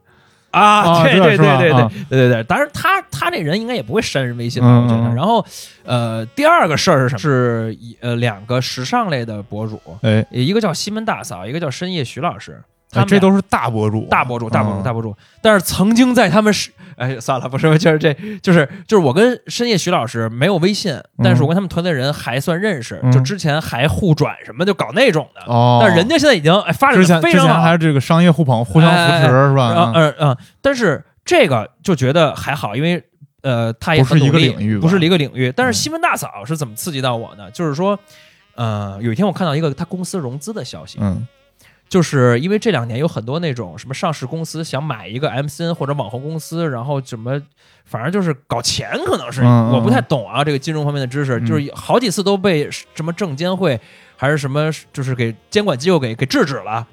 [0.53, 1.91] 啊，啊对对对对对啊。
[2.09, 5.15] 对对对，当然他他这人应该也不会删人微信吧，我觉得。
[5.15, 5.45] 然后，
[5.85, 7.19] 呃，第二个事儿是什么？
[7.19, 12.63] 是一呃两个时尚类的博主，哎，一个叫西门大嫂，一个叫深夜徐老师，
[13.07, 14.83] 这都是大博主，大博主，大博主，嗯。
[14.83, 15.17] 大博主。
[15.41, 23.11] 但是曾经在他们是， 哎，算了，不是，就是这，就是就是我跟深夜徐老师没有微信，但是我跟他们团队人还算认识，嗯。
[23.11, 25.41] 就之前还互转什么，就搞那种的。
[25.47, 27.27] 哦，但人家现在已经哎发展非常好。
[27.31, 29.73] 之前还，是这个商业互捧，互相扶持是吧？
[29.75, 29.93] 嗯。
[29.95, 33.03] 嗯嗯嗯，但是这个就觉得还好，因为
[33.43, 35.53] 呃，他也不是一个领域不是一个领域。
[35.57, 35.75] 但是嗯。
[35.75, 37.51] 西门大嫂是怎么刺激到我呢？
[37.51, 37.99] 就是说，
[38.55, 41.27] 呃，有一天我看到一个他公司融资的消息，嗯
[41.93, 47.39] 就是因为这两年有很多那种什么上市公司想买一个 MCN 或者网红公司，然后怎么，
[47.85, 51.45] 反正就是搞钱，可能是、我不太懂啊，这个金融方面的知识，嗯。
[51.45, 53.79] 就是好几次都被什么证监会
[54.17, 56.87] 还是什么，就是给监管机构给给制止了，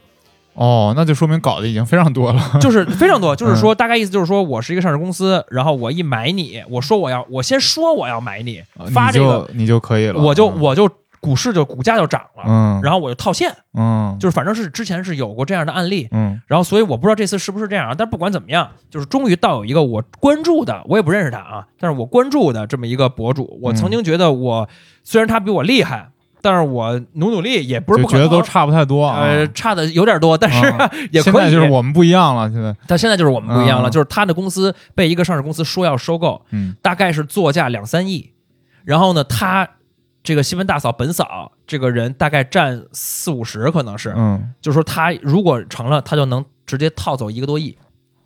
[0.55, 2.43] 哦，那就说明搞的已经非常多了。
[2.59, 3.55] 就是非常多，就是嗯。
[3.55, 8.61] 说大概意思就是说我是一个上市公司，然后我一买你，我说我要，我先说我要买你，
[8.93, 10.59] 发这个你就可以了，我就嗯。
[10.59, 10.89] 我就
[11.19, 24.69] 股市就股价就涨了，嗯，然后我就套现，嗯，就是反正是之前是有过这样的案例，嗯然后所以我不知道这次是不是这样啊，但不管怎么样，就是终于到有一个我关注的，我也不认识他啊，但是我关注的这么一个博主，我曾经觉得我、
[25.03, 26.09] 虽然他比我厉害，
[26.41, 29.19] 但是我努努力也不是不可能，觉得都差不太多啊。
[29.19, 31.33] 呃差的有点多，但是、啊 也可以。
[31.33, 38.31] 现在就是我们不一样了，现在，但现在就是我们不一样了，嗯就是他的公司被一个上市公司说要收购，嗯大概是作价两三亿，
[38.85, 39.67] 然后呢，他
[40.21, 47.77] 这个新闻大嫂本嫂这个人大概占四五十，可能是，嗯，就是说他如果成了，他就能直接套走一个多亿。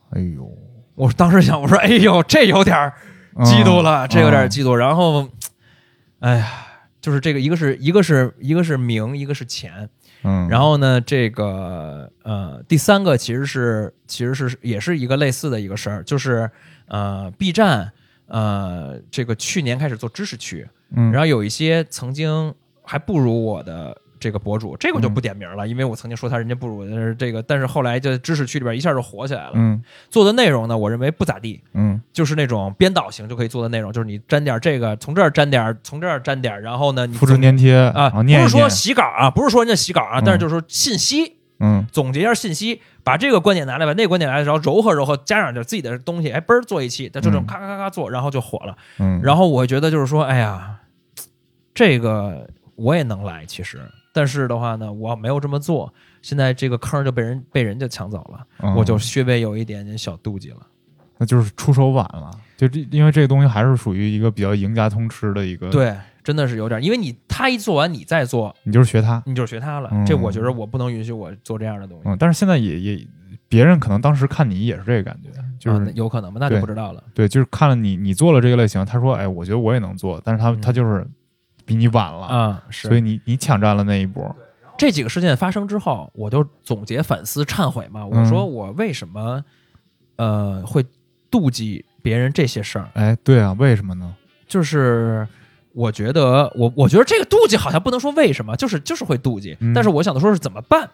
[0.09, 0.51] 哎呦，
[0.95, 2.93] 我当时想，我说，哎呦，这有点儿
[3.37, 4.73] 嫉妒了，嗯这有点儿嫉妒。
[4.73, 5.27] 然后，
[6.19, 6.47] 哎呀，
[7.01, 9.89] 就是这个，一个是一个是一个是名，一个是钱。
[10.23, 16.49] 嗯，然后呢，这个呃，第三个其实是其实是也是一个类似的一个事儿，就是
[16.87, 17.91] 呃，B 站
[18.27, 29.51] 呃，这个去年开始做知识区，嗯，然后有一些曾经还不如我的这个博主，这个我就嗯不点名了，因为我曾经说他人家不如我，但是这个但是后来就知识区里边一下就火起来了。
[29.55, 29.83] 嗯。
[30.09, 32.01] 做的内容呢，我认为不咋地，嗯。
[32.13, 40.23] 就是那种编导型就可以做的内容，就是你沾点这个，从这儿沾点，从这儿沾点，然后呢，你复制粘贴啊，不是说洗稿啊，不是说人家洗稿啊，嗯。
[40.25, 41.37] 但是就是说信息。
[41.59, 41.85] 嗯。
[41.91, 47.45] 总结一下信息，把这个观点拿来，把那个观点拿来，然后柔和柔和，加上点自己的东西，哎，嘣儿做一期，就这种嗯。
[47.45, 48.75] 咔咔咔咔做，然后就火了。
[48.99, 50.79] 嗯，然后我觉得就是说，哎呀，
[51.73, 53.79] 这个我也能来，其实，
[54.13, 60.57] 但是的话呢，我没有这么做，现在这个坑就被人被人家抢走了，嗯我就稍微有一点点小妒忌了。
[61.17, 69.89] 那就是出手晚了，就这，因为这个东西还是属于一个比较赢家通吃的一个，，对，真的是有点，因为你他一做完，你再做，你就是学他，你就是学他了。
[69.91, 72.03] 嗯这我觉得我不能允许我做这样的东西。
[72.09, 73.07] 嗯，但是现在也也，
[73.47, 77.03] 别人可能当时看你也是这个感觉，就是、啊那有可能吧，那就对不知道了。
[77.13, 81.05] 对，就是看了你你做了这个类型，他说，哎，我觉得我也能做，但是他、嗯他就是
[81.65, 82.87] 比你晚了，啊，是。
[82.87, 84.35] 所以你你抢占了那一波，
[84.77, 88.05] 这几个事件发生之后，我就总结反思忏悔嘛。
[88.05, 89.43] 我嗯说我为什么
[90.17, 90.83] 呃会
[91.31, 92.89] 妒忌别人这些事儿？
[92.93, 94.15] 哎，对啊，为什么呢？
[94.47, 95.27] 就是
[95.73, 99.57] 我觉得我我觉得这个妒忌好像不能说为什么，就是就是会妒忌。
[99.59, 100.89] 嗯但是我想的说是怎么办？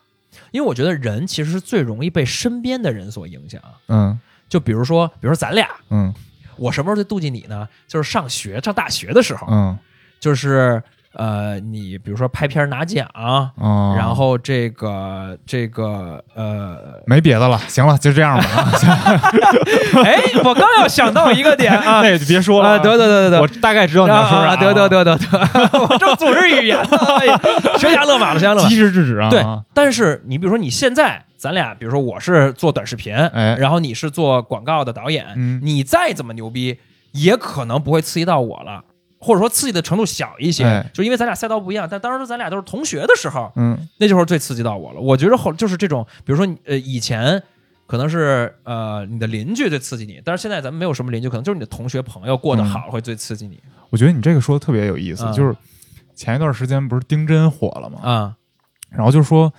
[0.51, 3.59] 因为我觉得人其实是最容易被身边的人所影响。
[3.87, 4.17] 嗯
[4.47, 6.13] 就比如说，比如说咱俩，嗯
[6.55, 7.67] 我什么时候最妒忌你呢？
[7.87, 9.77] 就是上学上大学的时候，嗯
[10.19, 10.81] 就是
[11.13, 13.07] 呃，你比如说拍片拿奖。
[13.15, 18.43] 哦，然后这个这个呃，没别的了，行了，就这样吧，
[20.05, 26.97] 哎，我刚要想到一个点啊， 那也就别说了啊，得得得得我，大概知道你要说啥啊，了，得得得得得， 我正组织语言呢，
[27.79, 28.69] 悬崖勒马了，悬崖勒马。
[28.69, 28.75] 及。
[28.75, 29.43] 时制止啊，对，
[29.73, 33.55] 但是你比如说你现在，咱俩比如说我是做短视频，哎。
[33.59, 35.59] 然后你是做广告的导演，嗯。
[35.63, 36.77] 你再怎么牛逼，
[37.13, 38.83] 也可能不会刺激到我了。
[39.19, 40.89] 或者说刺激的程度小一些，哎。
[40.93, 43.77] 就因为咱俩赛道不一样，但当时咱俩都是同学的时候，嗯。
[43.97, 44.99] 那时候最刺激到我了。
[44.99, 47.41] 我觉得后就是这种，比如说你呃以前
[47.85, 53.59] 可能是呃你的邻居最刺激你，但是现在咱们没有什么邻居，可能就是你的同学朋友过得好会最刺激你。
[53.89, 55.33] 我觉得你这个说的特别有意思，嗯。
[55.33, 55.55] 就是
[56.15, 57.99] 前一段时间不是丁真火了吗？
[58.01, 58.35] 啊
[58.89, 59.53] 然后就说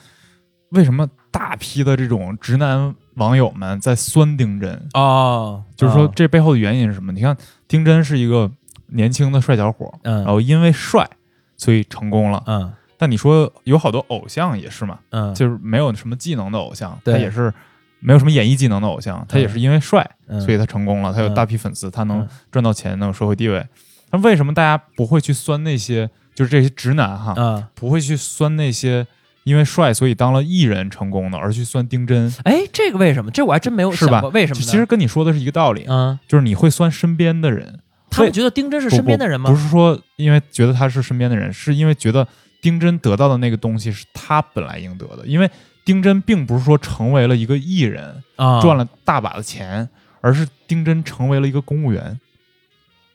[0.71, 7.13] 为什么大批的这种直男网友们在酸丁真，啊，就是说啊这背后的原因是什么？
[7.13, 7.37] 你看
[7.69, 8.51] 丁真是一个
[8.93, 10.17] 年轻的帅小伙，嗯。
[10.17, 11.09] 然后因为帅
[11.57, 12.43] 所以成功了。
[12.47, 12.73] 嗯。
[12.99, 17.53] 但你说有好多偶像也是嘛，嗯，就是没有什么技能的偶像，他也是
[17.99, 20.41] 没有什么演艺技能的偶像，他也是因为帅，嗯。
[20.41, 22.29] 所以他成功了，他有大批粉丝，他能嗯。
[22.51, 23.67] 赚到钱，能有社会地位。
[24.11, 29.07] 那为什么大家不会去酸那些，就是这些直男哈，嗯，不会去酸那些
[29.45, 33.31] 因为帅所以当了艺人成功的，而去酸丁真，哎，这个为什么？
[33.31, 34.13] 这我还真没有是吧？
[34.13, 34.61] 想过，为什么？
[34.61, 37.81] 其实跟你说的是一个道理，嗯，就是你会酸身边的人，
[38.11, 39.49] 他们觉得丁真是身边的人吗？
[39.49, 42.27] 不不是说因为觉得他是身边的人，是因为觉得
[42.61, 45.51] 丁真得到的那个东西是他本来应得的，因为
[45.85, 49.89] 丁真并不是说成为了一个艺人，啊，赚了大把的钱，
[50.21, 52.21] 而是丁真成为了一个公务员。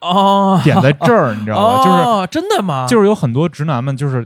[0.01, 1.77] 哦，点在这儿，你知道吧？
[1.85, 2.85] 就是哦，真的吗？
[2.87, 4.25] 就是有很多直男们，就是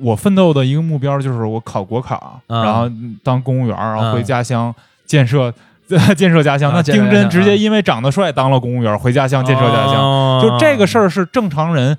[0.00, 2.90] 我奋斗的一个目标就是我考国考，嗯然后
[3.22, 4.74] 当公务员，然后回嗯家乡
[5.06, 5.52] 建设
[6.16, 6.72] 建设家乡。
[6.72, 10.40] 那丁真直接因为长得帅当了公务员，回家乡建设家乡。
[10.42, 11.96] 就这个事儿是正常人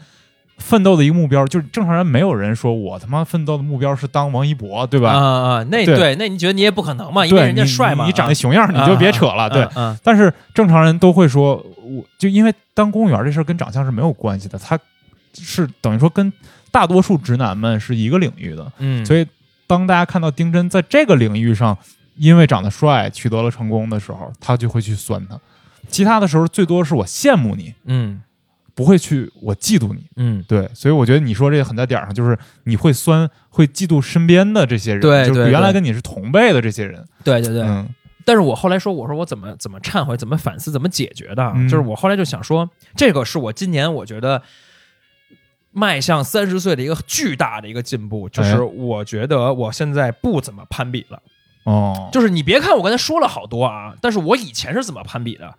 [0.57, 5.11] 奋斗的一个目标，就是正常人没有人说我他妈奋斗的目标是当王一博，对吧？
[5.11, 7.25] 啊啊，那对对，那你觉得你也不可能嘛？
[7.25, 9.49] 因为，人家帅嘛，你长啊得熊样，你就别扯了。
[9.49, 14.77] 对，嗯但是正常人都会说，我就因为当公务员这事儿跟长相是没有关系的，他
[15.33, 16.31] 是等于说跟
[16.71, 19.25] 大多数直男们是一个领域的，嗯，所以
[19.65, 21.75] 当大家看到丁真在这个领域上
[22.15, 25.39] 因为长得帅取得了成功的时候，他就会去酸他。
[25.87, 28.21] 其他的时候最多是我羡慕你，嗯
[28.73, 30.05] 不会去我嫉妒你。
[30.15, 37.05] 嗯，对，所以我觉得你说这个很在点儿上，就是你会酸，会嫉妒身边的这些人，就是原来跟你是同辈的这些人。
[37.23, 37.63] 对对对。
[37.63, 37.87] 嗯
[38.23, 41.43] 但是我后来说，我说我怎么怎么忏悔，怎么反思，怎么解决的？
[41.55, 44.43] 嗯就是我后来就想说，这个是我今年我觉得
[45.71, 51.19] 迈向三十岁的一个巨大的一个进步，就是哎我觉得我现在不怎么攀比了。
[51.63, 55.53] 哦，就是你别看我刚才说了好多啊，但是我以前是怎么攀比的？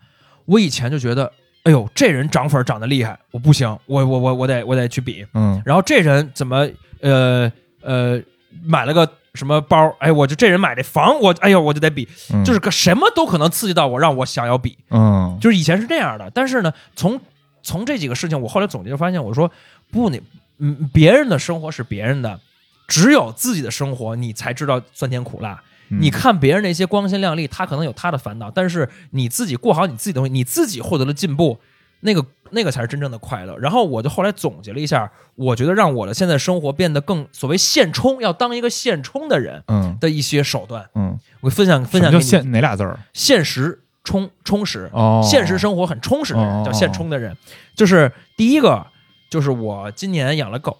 [0.46, 1.32] 我以前就觉得，
[1.62, 5.24] 哎呦，这人涨粉涨得厉害，我不行，我我我我得我得去比。
[5.34, 6.68] 嗯然后这人怎么
[7.00, 7.50] 呃
[7.80, 8.20] 呃
[8.64, 9.94] 买了个什么包？
[10.00, 14.76] 哎，我就这人买这房，我哎呦我就得比，嗯，就是个什么都可能刺激到我，让我想要比。
[14.90, 17.20] 嗯就是以前是这样的，但是呢，从
[17.62, 19.50] 从这几个事情，我后来总结就发现，我说
[19.92, 20.20] 不，你
[20.58, 22.40] 嗯，别人的生活是别人的，
[22.88, 25.62] 只有自己的生活，你才知道酸甜苦辣。
[25.92, 26.00] 嗯。
[26.00, 31.58] 你看别人那些光鲜亮丽，他可能有他的烦恼，但是你自己过好你自己的东西，你自己获得了进步，
[32.00, 33.56] 那个那个才是真正的快乐。
[33.58, 39.96] 然后我就后来总结了一下，我觉得让我的现在生活变得更所谓现充，要当一个现充的人嗯。
[40.00, 42.22] 的一些手段，嗯，我分享分享给你。
[42.24, 42.98] 现哪俩字儿？
[43.12, 47.36] 现实充充实，哦，现实生活很充实的人、哦叫现充的人。
[47.76, 48.84] 就是第一个，
[49.30, 50.76] 就是我今年养了狗。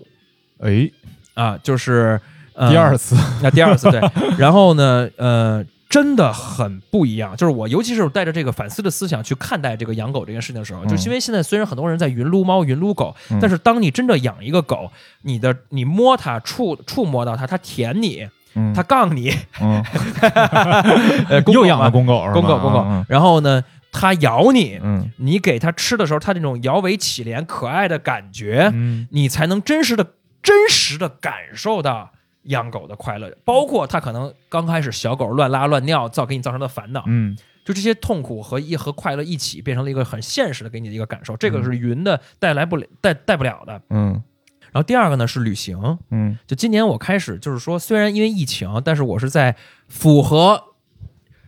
[0.59, 0.91] 哎，
[1.35, 2.21] 啊，就是、
[2.63, 4.01] 呃、第二次，那第二次对，
[4.39, 7.37] 然后呢，呃，真的很不一样。
[7.37, 10.89] 就是我，尤其是带着这个反思的思想去看待这个养狗这件事情的时候，嗯。
[10.89, 13.39] 就是因为现在虽然很多人在云撸猫、云撸狗，嗯。
[13.41, 14.91] 但是当你真正养一个狗，
[15.23, 19.83] 你的你摸它、触触摸到它，它舔你，嗯，它杠你，嗯。
[21.29, 22.25] 呃，公狗又养了公狗？
[22.33, 25.11] 公狗公狗嗯，然后呢，它咬你，嗯。
[25.17, 29.09] 你给它吃的时候，它那种摇尾乞怜、可爱的感觉，嗯。
[29.11, 30.07] 你才能真实的、
[30.43, 32.13] 真实的感受到
[32.45, 33.31] 养狗的快乐。
[33.45, 41.37] 包括它可能刚开始小狗乱拉乱尿造给你造成的烦恼，嗯就这些痛苦和一和快乐一起变成了一个很现实的给你的一个感受。
[41.37, 43.81] 这个嗯是云的带来不了带带不了的。
[43.91, 44.23] 嗯
[44.73, 49.55] 然后第二个呢是旅行，嗯就今年我开始就是说，虽然因为疫情，但是我是在
[49.87, 50.61] 符合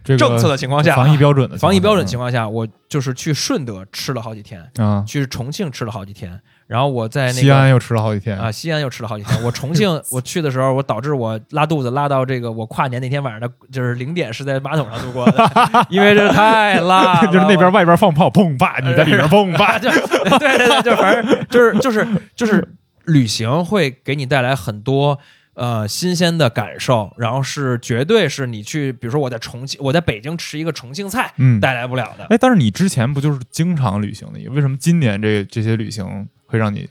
[0.05, 9.41] 这个政策的情况下，防疫标准的防疫标准情况况下，我就是去顺德吃了好几天，下啊，去重庆吃了好几天，然后我在那个西安又吃了好几天啊，西安又吃了好几天。
[9.45, 15.51] 我重庆 我去的时候，我导致我拉肚子拉到这个我跨年那天晚上的，就是零点是在马桶上度过的，
[15.91, 22.67] 因为这太辣了，就是那边外边放炮，砰吧，你在里边砰吧啊，，就对对对，就反正就是就是就是
[23.05, 25.19] 旅行会给你带来很多。
[25.57, 32.27] 呃，新鲜的感受，然后是绝对是你去，比如说我在重庆，我在北京吃一个重庆菜，嗯，带来不了的。
[32.29, 34.41] 哎，但是你之前不就是经常旅行的？
[34.51, 36.89] 为什么今年这这些旅行会让你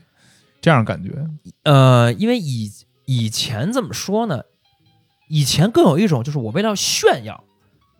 [0.60, 1.10] 这样感觉？
[1.62, 2.70] 呃，因为以
[3.06, 4.42] 以前怎么说呢？
[5.30, 7.42] 以前更有一种就是我为了炫耀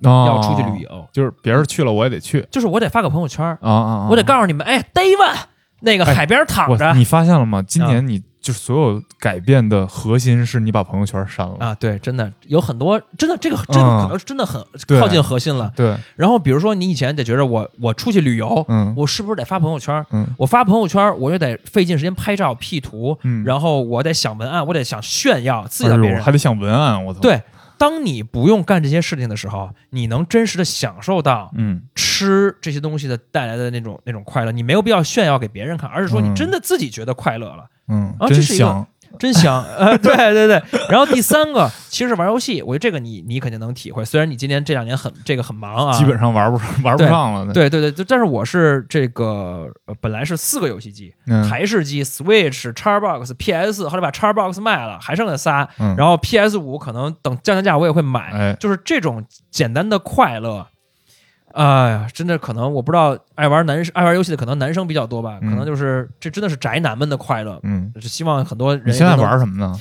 [0.00, 3.92] 要要出去旅，游，就是别人去了我也得去就是我得发个朋友圈，啊啊！
[4.04, 5.38] 啊我得告诉你们，哎，David
[5.80, 7.62] 那个哎海边躺着、我你发现了吗？
[7.62, 11.56] 今年你就是所有改变的核心是你把朋友圈删了。
[11.58, 14.62] 啊，对，真的有很多，真的这个这个嗯可能是真的很
[15.00, 15.72] 靠近核心了。
[15.74, 20.04] 对，然后比如说你以前得觉着我我出去旅游，嗯我是不是得发朋友圈？
[20.10, 26.16] 嗯我发朋友圈，我就得费劲时间拍照 P 图，嗯，然后我得想文案，我得想炫耀自己的别人。
[26.16, 27.42] 哎呦还得想文案，我操。，对，
[27.78, 39.62] 当你不用干这些事情的时候，你能真实的享受到嗯吃这些东西的带来的那种那种快乐，你没有必要炫耀给别人看，而是说你嗯真的自己觉得快乐了，嗯，啊这是一个 真香。
[39.78, 40.60] 呃，对对对。
[40.88, 55.68] 然后第三个其实是玩游戏，我觉得这个你你肯定能体会，虽然你今年这两年很这个很忙啊，基本上玩不玩不上了。，对对对，就但是我是这个、呃本来是四个游戏机，嗯台式机、Switch、Xbox、PS，后来把 Xbox 卖了，还剩下仨。
[55.78, 60.66] 嗯，然后 PS 五可能等降降价我也会买，哎就是这种简单的快乐。
[61.54, 65.50] 哎呀，真的可能我不知道，爱玩男爱玩游戏的可能男生比较多吧，嗯。
[65.50, 67.58] 可能就是这真的是宅男们的快乐。
[67.62, 69.80] 嗯，是希望很多人你现在玩什么呢？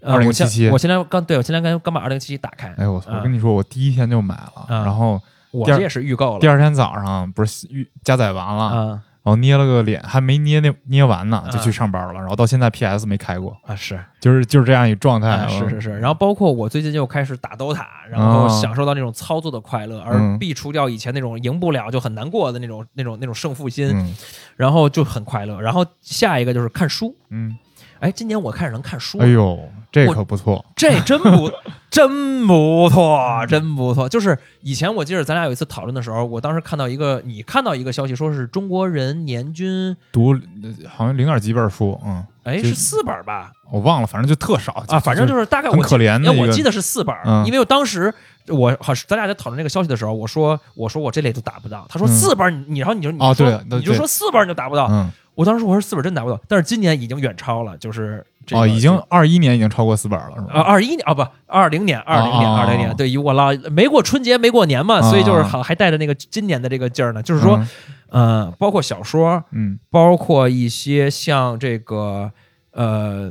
[0.00, 4.84] 呃，我现2077我现在刚对我现在刚刚把二零七七打开，哎，我我跟你说，我第一天就买了，啊。
[4.84, 6.40] 然后我这也是预购了。
[6.40, 12.14] 第二天早上不是预加载完了，然啊后捏了个脸，还没捏那捏完呢，就啊去上班了。
[12.14, 13.98] 然后到现在 PS 没开过，啊是。
[14.20, 15.28] 就是就是这样一状态。
[15.28, 20.38] 啊是是是，然后包括我最近又开始打 DOTA，然后哦享受到那种操作的快乐，而嗯。
[20.38, 24.14] 避除掉以前那种赢不了就很难过的那种那种那种胜负心，嗯。
[24.56, 25.60] 然后就很快乐。
[25.60, 27.56] 然后下一个就是看书，嗯，
[28.00, 29.58] 哎，今年我开始能看书了，哎呦，
[29.90, 30.64] 这可不错。
[30.76, 31.50] 这真不
[31.90, 34.08] 真不错，真不错。
[34.08, 43.50] 就是以前我记得咱俩有一次讨论的时候，我当时看到一个，你看到一个消息，说是中国人年均，读呃好像零点几本书，嗯，哎，是四本吧？
[43.70, 48.12] 我忘了，反正就特少啊，反正就是是大概我很可怜的我记得是四本，嗯因为我当时
[48.46, 60.54] 我好咱俩在讨论这个消息的时候，我说我说我这类都达不到，他说嗯四本，你你然后你就你哦说你就说四本你就达不到，嗯我当时我说四本真达不到，但是今年已经远超了，就是这个哦，已经二一年已经超过四本了，是吧？
[60.54, 67.60] 啊，二一年啊不，二零年，二零年，哦二零年，对，我老没过春节，没过年嘛，所以就是哦好还带着那个今年的这个劲儿呢，就是说，
[68.08, 72.32] 呃，包括小说，嗯，包括一些像这个
[72.72, 73.30] 呃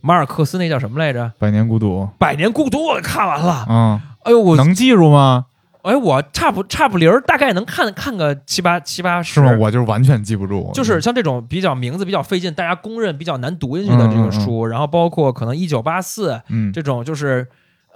[0.00, 5.44] 马尔克斯那叫什么来着，《百年孤独，百年孤独》，我看完了，嗯，哎呦我，能记住吗？
[5.84, 9.34] 哎我差不差不离儿，大概能看看个七八七八十。
[9.34, 9.56] 是吗？
[9.60, 17.46] 我就是完全记不住，就是像这种比较名字比较费劲，大家公认比较难读进去的这个书，然后包括可能一九八四嗯，这种就是。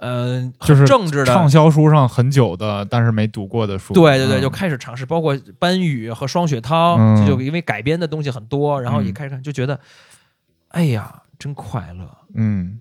[0.01, 4.41] 嗯、呃，就是政治的畅销书上很久的，但是没读过的书，对对对，嗯。
[4.41, 6.95] 就开始尝试，包括班宇和双雪涛，
[7.27, 9.77] 就因为改编的东西很多，然后一嗯开始看就觉得，
[10.69, 12.09] 哎呀，真快乐。
[12.33, 12.79] 嗯。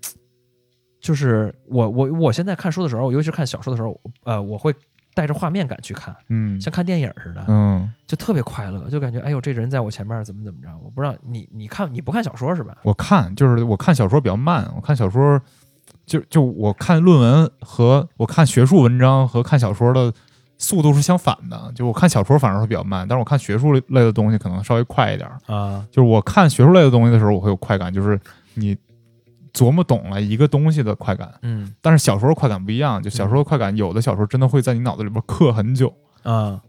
[1.00, 4.72] 就是我我我现在看书的时候，尤其是看小说的时候，呃，我会
[5.18, 10.68] 带着画面感去看，嗯像看电影似的，嗯，就特别快乐，就感觉哎呦，这人在我前面怎么怎么着。
[10.80, 12.76] 我不知道你你看你不看小说是吧？
[12.84, 15.40] 我看就是我看小说比较慢，我看小说
[16.06, 20.12] 就就我看论文和我看学术文章和看小说的
[20.56, 25.36] 速度是相反的，就我看小说反而会比较慢，但是我看学术类的东西可能稍微快一点儿。
[25.52, 28.18] 啊，就是我看学术类的东西的时候，我会有快感，就是
[28.54, 28.76] 你
[29.58, 31.32] 琢磨懂了一个东西的快感。
[31.42, 31.72] 嗯。
[31.80, 35.92] 但是小时候快感不一样，就小时候快感，有的小说真的会在你脑子里边刻很久，
[36.22, 36.60] 啊。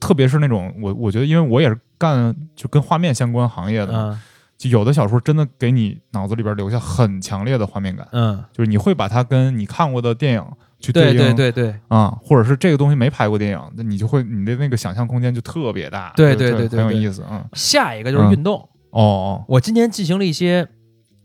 [0.00, 4.22] 特别是那种我我觉得，因为我也是干就跟画面相关行业的嘛，啊。
[4.56, 10.44] 就有的小说真的给你脑子里边留下很强烈的画面感，嗯，就是你会把它跟你看过的电影
[10.80, 11.16] 去对应。
[11.16, 11.74] 对对对。
[11.88, 18.56] 啊、或者是这个东西没拍过电影，那你就会你的那个想象空间就特别大，对对对很有意思，嗯，下一个就是运动。
[18.90, 20.66] 哦哦，我今年进行了一些，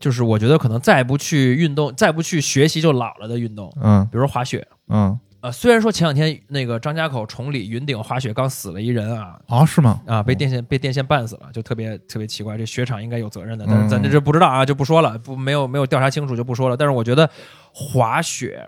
[0.03, 4.67] 就是我觉得可能再不去运动，再不去学习就老了的运动，嗯比如说滑雪。
[4.89, 10.01] 嗯，呃，虽然说前两天那个张家口崇礼云顶滑雪刚死了一人啊啊是吗？
[10.05, 12.57] 啊，被哦电线被电线绊死了，就特别特别奇怪。
[12.57, 16.75] 这雪场应该有责任的，嗯但是咱这这不知道啊，就不说了，不没有没有调查清楚就不说了。
[16.75, 17.29] 但是我觉得
[17.71, 18.67] 滑雪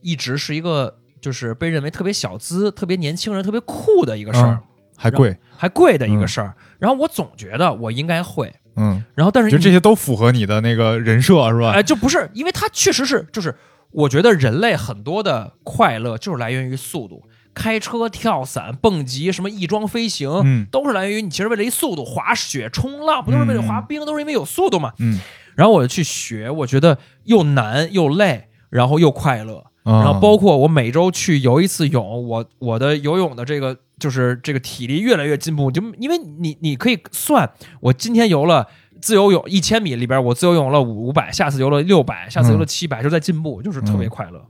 [0.00, 4.60] 一直是一个就是被认为特别小资、特别年轻人、特别酷的一个事儿，嗯
[5.02, 6.54] 还贵，还贵的一个事儿。
[6.78, 11.72] 然后我总觉得我应该会，嗯，然后但是就这些都符合你的那个人设是吧？
[11.72, 13.54] 哎，就不是，因为它确实是，就是
[13.90, 17.24] 我觉得人类很多的快乐就是来源于速度，
[17.54, 24.92] 开车、跳伞、蹦极，什么翼装飞行，嗯都是来源于你其实为了一速度，滑雪、冲浪，不都是为了滑冰，都是因为有速度嘛。
[24.98, 25.20] 嗯，
[25.54, 29.64] 然后我就去学，我觉得又难又累，然后又快乐。
[29.84, 37.48] 然然后包括我每周去游一次泳，我我的游泳的这个就是这个体力越来越进步，就因为你你可以算，
[37.78, 38.66] 我今天游了
[39.00, 44.44] 自由泳一千米里边，我自由泳了五五百，下次游了六百，下次游了七百、就在进步，就是特别快乐，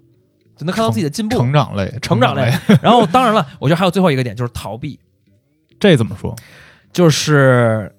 [0.57, 2.50] 就能看到自己的进步，成长类，成长类。
[2.80, 4.98] 然后当然了，我觉得还有最后一个点就是逃避，
[5.78, 6.34] 这怎么说？
[6.90, 7.94] 就是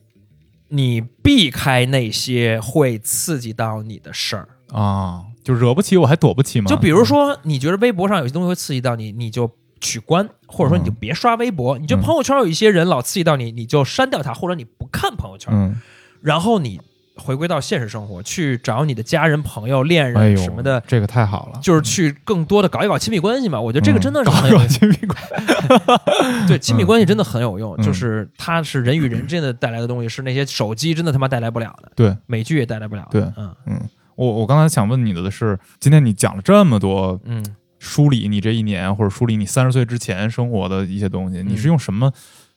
[0.69, 4.47] 你避开那些会刺激到你的事儿。
[4.71, 6.65] 啊，就惹不起我还躲不起吗？
[6.65, 9.47] 就比如说，你觉得微博上有些东西会刺激到你，你就
[9.83, 11.77] 取关，或者说你就别刷微博。
[11.77, 15.75] 你觉得朋友圈有一些人老刺激到你，你就删掉他，或者你不看朋友圈，嗯，
[16.21, 16.79] 然后你
[17.15, 23.59] 回归到现实生活，去找你的家人、朋友、恋人什么的，这个太好了，就是去更多的搞一搞亲密关系嘛。
[23.59, 27.83] 我觉得这个真的是很有亲密关系， 对亲密关系真的很有用，嗯。
[27.83, 33.21] 就是它是人与人之间的带来的东西，是那些手机真的他妈带来不了的，对，美剧也带来不了的。
[33.21, 33.21] 对。
[33.37, 33.55] 嗯。
[33.67, 33.81] 嗯，
[34.15, 37.43] 我我刚才想问你的是，今天你讲了这么多嗯。
[37.83, 42.09] 梳理你这一年，或者梳理你三十岁之前生活的一些东西，你是用什么？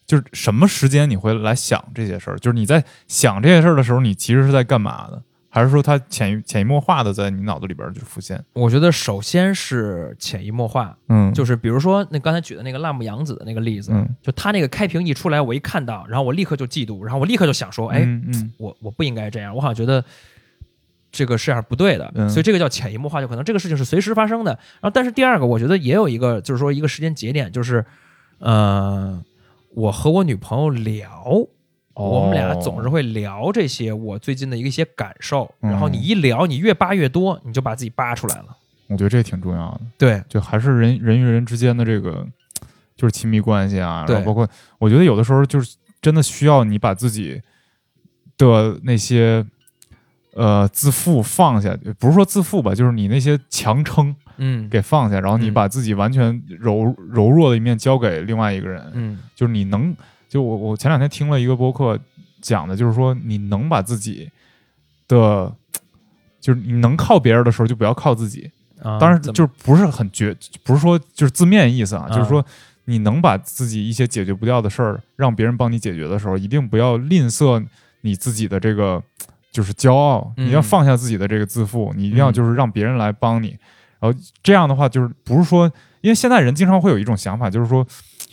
[0.06, 2.38] 就是什么时间你会来想这些事儿？
[2.38, 5.20] 就是你在想这些事儿的时候，你其实是在干嘛的？
[5.48, 8.40] 还是说它潜移潜移默化的在你脑子里边就浮现？
[8.52, 20.04] 我觉得首先是潜移默化，嗯，就是比如说那刚才举的那个辣目洋子的那个例子，嗯，就他那个开屏一出来，我一看到，然后我立刻就嫉妒，然后我立刻就想说，哎，嗯嗯我我不应该这样，我好像觉得
[21.16, 24.52] 这个是样不对的，嗯所以这个叫潜移默化，就可能这个事情是随时发生的。
[24.52, 27.84] 然后，但是第二个，我觉得也有一个，就是说一个时间节点，就是，
[28.38, 29.22] 呃，
[29.74, 31.48] 我和我女朋友聊。
[31.94, 38.54] 我们俩总是会聊这些我最近的一些感受，嗯然后你一聊，你越扒越多，你就把自己扒出来了。
[38.88, 39.80] 我觉得这挺重要的。
[39.96, 42.26] 对，就还是人人与人之间的这个
[42.96, 44.46] 就是亲密关系啊，然对后包括
[44.78, 47.40] 我觉得有的时候就是真的需要你把自己
[48.36, 49.42] 的那些
[50.36, 59.96] 呃自负放下，不是说自负吧，就是你那些强撑嗯，给放下，然后你嗯把自己完全柔柔弱的一面交给另外一个人，嗯就是你能，
[60.28, 61.98] 就我我前两天听了一个播客
[62.40, 64.30] 讲的，就是说你能把自己
[65.08, 65.52] 的。
[66.38, 68.48] 就是你能靠别人的时候，就不要靠自己。
[68.80, 70.32] 啊，当然，就是不是很绝，
[70.62, 72.44] 不是说就是字面意思啊，啊就是说
[72.84, 77.66] 你能把自己一些解决不掉的事儿让别人帮你解决的时候，一定不要吝啬
[78.02, 79.02] 你自己的这个
[79.56, 83.56] 就是骄傲，嗯你要放下自己的这个自负，你一定要嗯就是让别人来帮你。
[83.98, 85.64] 然后这样的话，就是不是说，
[86.02, 87.86] 因为现在人经常会有一种想法，就是说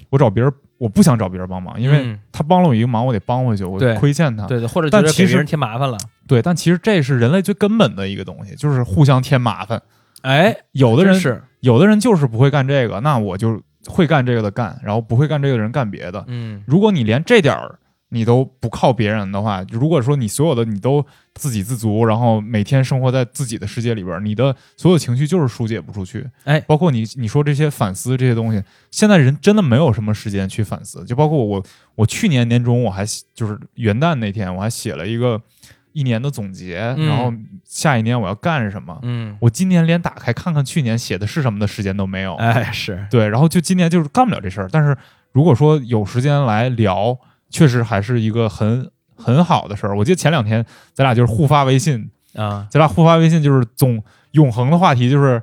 [0.10, 4.46] 我找别人，我不想找别人帮忙，因为嗯他帮了我一个忙，我得帮回去，我对亏欠他。
[4.46, 5.98] 对对，或者觉但其实人添麻烦了。
[6.28, 9.82] 对，但其实这是人类最根本的一个东西，就是互相添麻烦。
[10.24, 16.24] 哎，有的人是，有的人就是不会干这个，那我就会干这个的干，然后不会干这个的人干别的。
[16.28, 17.80] 嗯如果你连这点儿
[18.14, 21.04] 你都不靠别人的话，如果说你所有的你都
[21.34, 26.26] 自给自足，然后每天生活在自己的世界里边，你的所有情绪就是疏解不出去。
[26.44, 31.04] 哎包括你你说这些反思这些东西，现在人真的没有什么时间去反思。
[31.06, 31.64] 就包括我，
[31.96, 35.42] 我去年年中我还写就是元旦那天我还写了一个
[35.92, 37.34] 一年的总结，嗯然后
[37.66, 39.00] 下一年我要干什么。
[39.02, 42.36] 嗯，我今年连打开看看去年写的是什么的时间都没有。
[42.36, 44.70] 哎是，对，然后就今年就是干不了这事儿。
[44.72, 44.96] 但是
[45.32, 47.18] 如果说有时间来聊，
[47.54, 49.96] 确实还是一个很很好的事儿。
[49.96, 55.40] 我记得前两天咱俩就是互发微信，啊，咱俩互发微信就是总永恒的话题就是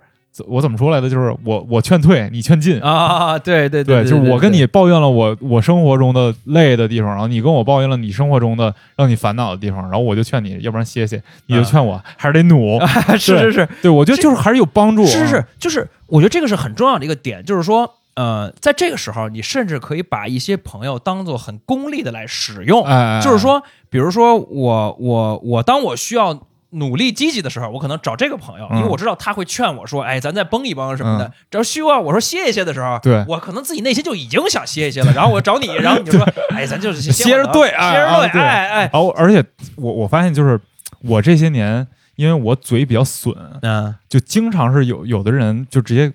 [0.49, 1.09] 我怎么说来的？
[1.09, 2.81] 就是我我劝退，你劝进。
[2.81, 12.81] 啊，对对对，对，就是我跟你抱怨了我我生活中的累的地方，然后你跟我抱怨了你生活中的让你烦恼的地方，然后我就劝你，要不然歇歇，你就啊劝我还是得努。
[13.17, 15.09] 是是是对，我觉得就是还是有帮助啊。
[15.09, 17.95] 是是，就是我觉得这个是很重要的一个点，就是说。
[18.21, 22.85] 呃，在这个时候，你甚至可以把一些朋友当做很功利的来使用，
[23.23, 26.39] 就是，说，比如说我我我当我需要
[26.73, 28.77] 努力积极的时候，我可能找这个朋友，嗯。
[28.77, 31.25] 因为我知道他会劝我说，哎，咱再绷一绷什么的。
[31.25, 31.33] 嗯。
[31.51, 39.43] 只要需要我说歇一歇的时候，对 我可能自己内心就已经想歇一歇了，然后我找你， 然后你就说，哎，咱就是歇歇着对哎歇着对，哎哎，然后而且
[39.77, 40.61] 我我发现就是
[41.03, 43.95] 我这些年，因为我嘴比较损，嗯。
[44.09, 46.13] 就经常是有有的人就直接，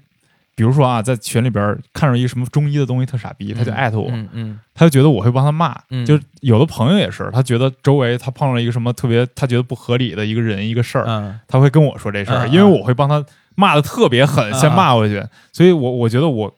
[0.55, 5.75] 比如说啊，在群里边看着一个什么中医的东西特傻逼，他就艾特我，嗯嗯他就觉得我会帮他骂。
[5.89, 13.23] 嗯就有的朋友也是，他觉得周围他碰到一个什么特别他觉得不合理的一个人一个事儿，嗯他会跟我说这事儿，嗯因为我会帮他
[13.55, 15.21] 骂的特别狠，嗯先骂回去。
[15.51, 16.53] 所以我我觉得我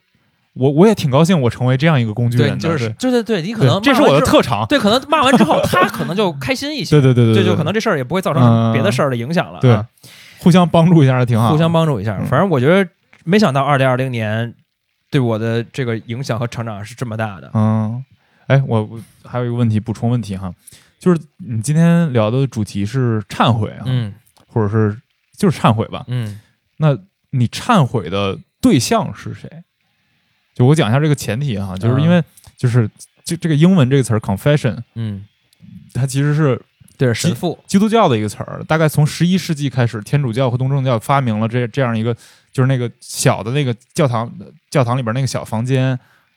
[0.54, 4.66] 我我也挺高兴，我成为这样一个工具，人的，就是对对对对，你可能这是我的特长。
[4.68, 9.86] 对，可能骂完之后，他可能就开心一些， 对对对对就可能这事儿也不会造成嗯别的事儿的影响了，对啊
[10.40, 12.16] 互相帮助一下挺好，互相帮助一下。
[12.20, 12.88] 嗯反正我觉得，
[13.28, 14.56] 没想到二零二零年
[15.12, 17.52] 对我的这个影响和成长是这么大的。
[17.54, 18.04] 嗯，
[18.48, 20.54] 哎，我我还有一个问题，补充问题哈，
[20.98, 24.14] 就是你今天聊的主题是忏悔啊，嗯
[24.48, 24.98] 或者是
[25.38, 26.06] 就是忏悔吧？
[26.08, 26.40] 嗯
[26.78, 26.98] 那
[27.32, 29.50] 你忏悔的对象是谁？
[30.56, 32.24] 就我讲一下这个前提哈，就是因为
[32.56, 32.90] 就是
[33.26, 35.26] 这这个英文这个词儿 confession，嗯，
[35.94, 36.60] 它其实是
[36.98, 42.16] 对，神父，基督教的一个词儿，大概从十一世纪开始，天主教和东正教发明了这这样一个，
[42.58, 44.28] 就是那个小的那个教堂，
[44.72, 45.90] 教堂里边那个小房间，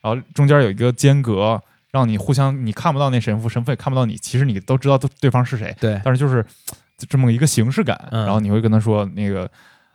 [0.03, 1.59] 然后中间有一个间隔，
[1.93, 6.45] 让你互相你看不到那神父，神父也看不到你，其实你都知道对对方是谁，对，但是就是
[7.09, 9.51] 这么一个形式感，嗯然后你会跟他说那个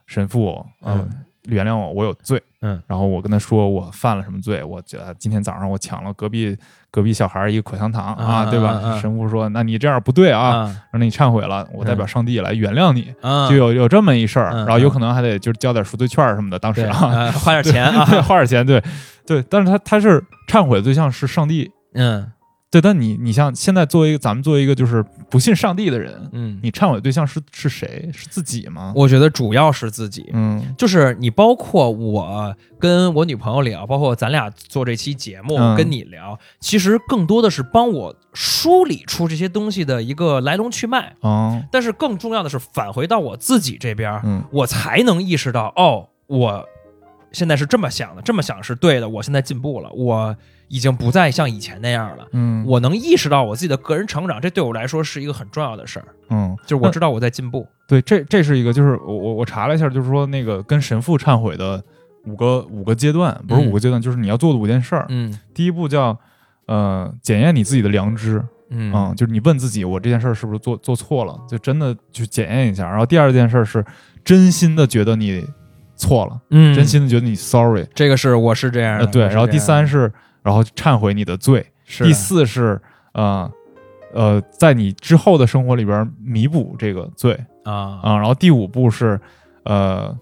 [0.07, 6.57] 神父，嗯、嗯原谅我，我有罪，嗯，然后我跟他说我犯了什么罪，我觉得今天早上我抢了隔壁
[6.95, 8.97] 隔壁小孩儿一个口香糖啊，啊对吧？
[9.01, 10.75] 神父说，那你这样不对啊，啊。
[10.91, 18.81] 让你忏悔了，我代表上帝来原谅你，啊，就有有这么一事儿，嗯然后有可能还得就是交点赎罪券什么的，当时啊，呃 花点钱啊，花点钱，对。
[19.27, 22.31] 对，但是他他是忏悔的对象是上帝，嗯
[22.71, 28.09] 对，但你你像现在作为一个咱们作为一个就是不信上帝的人，嗯，你忏悔对象是是谁？
[28.13, 28.91] 是自己吗？
[28.95, 30.29] 我觉得主要是自己。
[30.33, 41.15] 嗯就是你，包括我跟我女朋友聊，包括咱俩做这期节目、嗯跟你聊，其实更多的是帮我梳理出这些东西的一个来龙去脉。
[41.21, 46.65] 哦但是更重要的是返回到我自己这边，嗯我才能意识到，哦，我
[47.31, 50.35] 现在是这么想的，这么想是对的，我现在进步了，我
[50.67, 52.27] 已经不再像以前那样了。
[52.31, 57.67] 嗯我能意识到我自己的个人成长，这对我来说是一个很重要的事儿，嗯，就是我知道我在进步。
[57.87, 61.83] 对，这这是一个，就是我我我查了一下，就是说那个跟神父忏悔的
[62.25, 65.05] 五个五个阶段，不是嗯五个阶段，就是你要做的五件事儿。
[65.09, 66.17] 嗯第一步叫
[66.65, 72.89] 呃检验你自己的良知，嗯嗯，就是你问自己，我这件事儿是不是做做错了，就真的去检验一下。
[72.89, 73.85] 然后第二件事儿是
[74.23, 75.45] 真心的觉得你
[75.95, 79.25] 错了，嗯真心的觉得你 sorry，这个是我是这样的，呃对。
[79.27, 80.11] 然后第三是
[80.45, 82.03] 然后忏悔你的罪，是。
[82.03, 82.79] 第四是
[83.13, 83.51] 呃
[84.13, 87.33] 呃在你之后的生活里边弥补这个罪。
[87.63, 87.99] 啊。
[88.03, 89.19] 啊、然后第五步是
[89.63, 90.15] 呃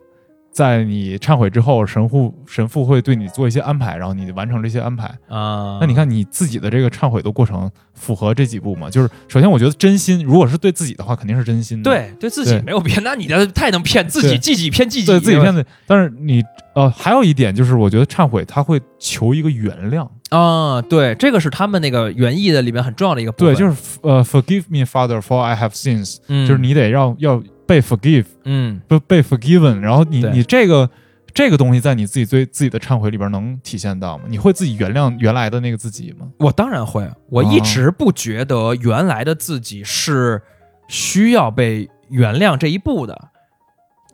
[0.53, 5.05] 在你忏悔之后，神父神父会对你做一些安排，然后你完成这些安排。
[5.27, 8.89] 啊，那你看你自己的这个忏悔的过程符合这几步吗？
[8.89, 11.89] 就是首先，我觉得真心，如果是对自己的话，肯定是真心的。
[11.89, 15.69] 对对自己没有骗，那你的太能骗自己，自己骗自己，对自己骗自己。
[15.87, 16.43] 但是你
[16.75, 20.07] 呃，还有一点就是，我觉得忏悔他会求一个原谅。
[20.29, 30.89] 啊，对，这个是他们那个原意的里面很重要的一个部分对，就是呃，Forgive me, Father, for I have sins，、嗯就是你得让要被 forgive，嗯被被 forgiven，然后你你这个
[31.33, 34.25] 这个东西在你自己对自己的忏悔里边能体现到吗？
[34.27, 36.27] 你会自己原谅原来的那个自己吗？
[36.37, 40.41] 我当然会，我一直不觉得原来的自己是
[40.87, 43.29] 需要被原谅这一步的，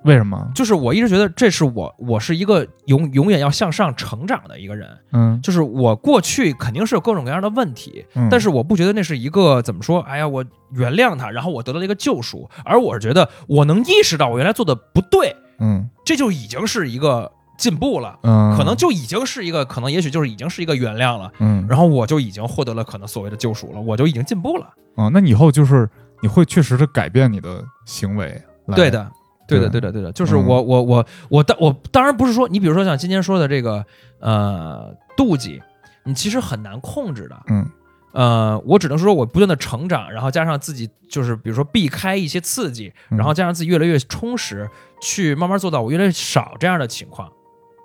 [0.03, 0.49] 为什么？
[0.55, 5.39] 就是我一直觉得这是我，我是一个永永远要向上成长的一个人，嗯。
[5.41, 15.89] 就是我过去肯定是有各种各样的问题，嗯，但是我不觉得那是一个怎么说，哎呀，我原谅他，然后我得到了一个救赎，而我是觉得我能意识到我原来做的不对，嗯。
[16.05, 18.17] 这就已经是一个进步了。
[18.23, 24.65] 嗯，可能就已经是一个，可能也许就是已经是一个原谅了，嗯，然后我就已经获得了可能所谓的救赎了，我就已经进步了。
[24.95, 25.87] 啊，那你以后就是
[26.21, 28.41] 你会确实的改变你的行为，
[28.75, 29.09] 对的，
[29.57, 33.85] 对的，对对的，对的，就是嗯我我我我当我当然不是说你比如说像今天说的这个
[34.19, 35.61] 呃妒忌，
[36.03, 37.37] 你其实很难控制的。
[37.47, 37.67] 嗯
[38.11, 44.67] 呃，我只能说我不断的成长，然后加上自己就是比如说避开一些刺激，嗯然后加上自己越来越充实，
[44.99, 47.29] 去慢慢做到我越来越少这样的情况。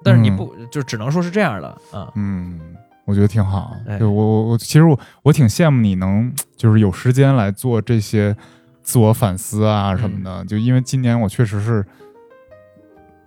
[0.03, 2.59] 但是你不、就只能说是这样的啊、嗯，
[3.05, 3.77] 我觉得挺好。
[3.87, 8.35] 哎对我我我，其实我我挺羡慕你能就是有时间来做这些
[8.85, 10.43] 自我反思啊什么的。
[10.43, 11.85] 嗯就因为今年我确实是，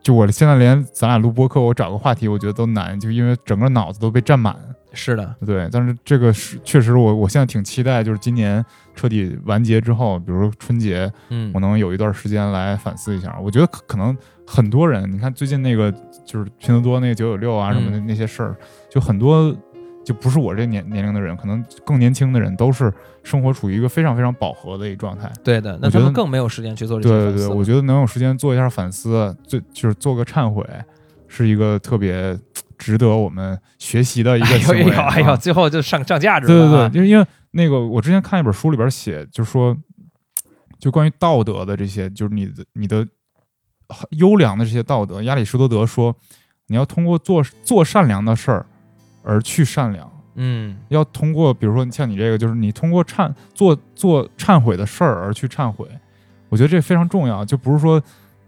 [0.01, 4.55] 就我现在连咱俩录播客，我找个话题我觉得都难，就因为整个脑子都被占满。
[4.93, 8.63] 是的，对，但是这个是确实我我现在挺期待，就是今年
[8.95, 13.37] 彻底完结之后，比如说春节，嗯我能有一段时间来反思一下。
[13.39, 15.91] 我觉得可可能很多人，你看最近那个
[16.25, 18.55] 就是拼多多那个九九六啊什么的嗯那些事儿，
[18.89, 19.55] 就很多
[20.03, 22.91] 就不是我这年年龄的人，可能更年轻的人都是
[23.27, 25.29] 生活处于一个非常非常饱和的一个状态。
[25.43, 30.65] 对的，那他们更没有时间去做这对对对，些反思了我觉得能有时间做一下反思，最就是做个忏悔，
[31.27, 32.39] 是一个特别
[32.77, 34.83] 值得我们学习的一个哎行为。
[34.85, 39.75] 呦哎呦哎呦，啊最后就上上价值对对对，就是因为那个我之前看一本书里边写，就是说
[40.79, 43.05] 就关于道德的这些，就是你的你的
[44.11, 45.21] 优良的这些道德。
[45.23, 46.15] 亚里士多德说，
[46.67, 48.65] 你要通过做做善良的事儿
[49.23, 55.85] 而去善良，嗯要通过比如说像你这个，就是你通过忏做做忏悔的事儿而去忏悔。
[56.49, 58.01] 我觉得这非常重要，就不是说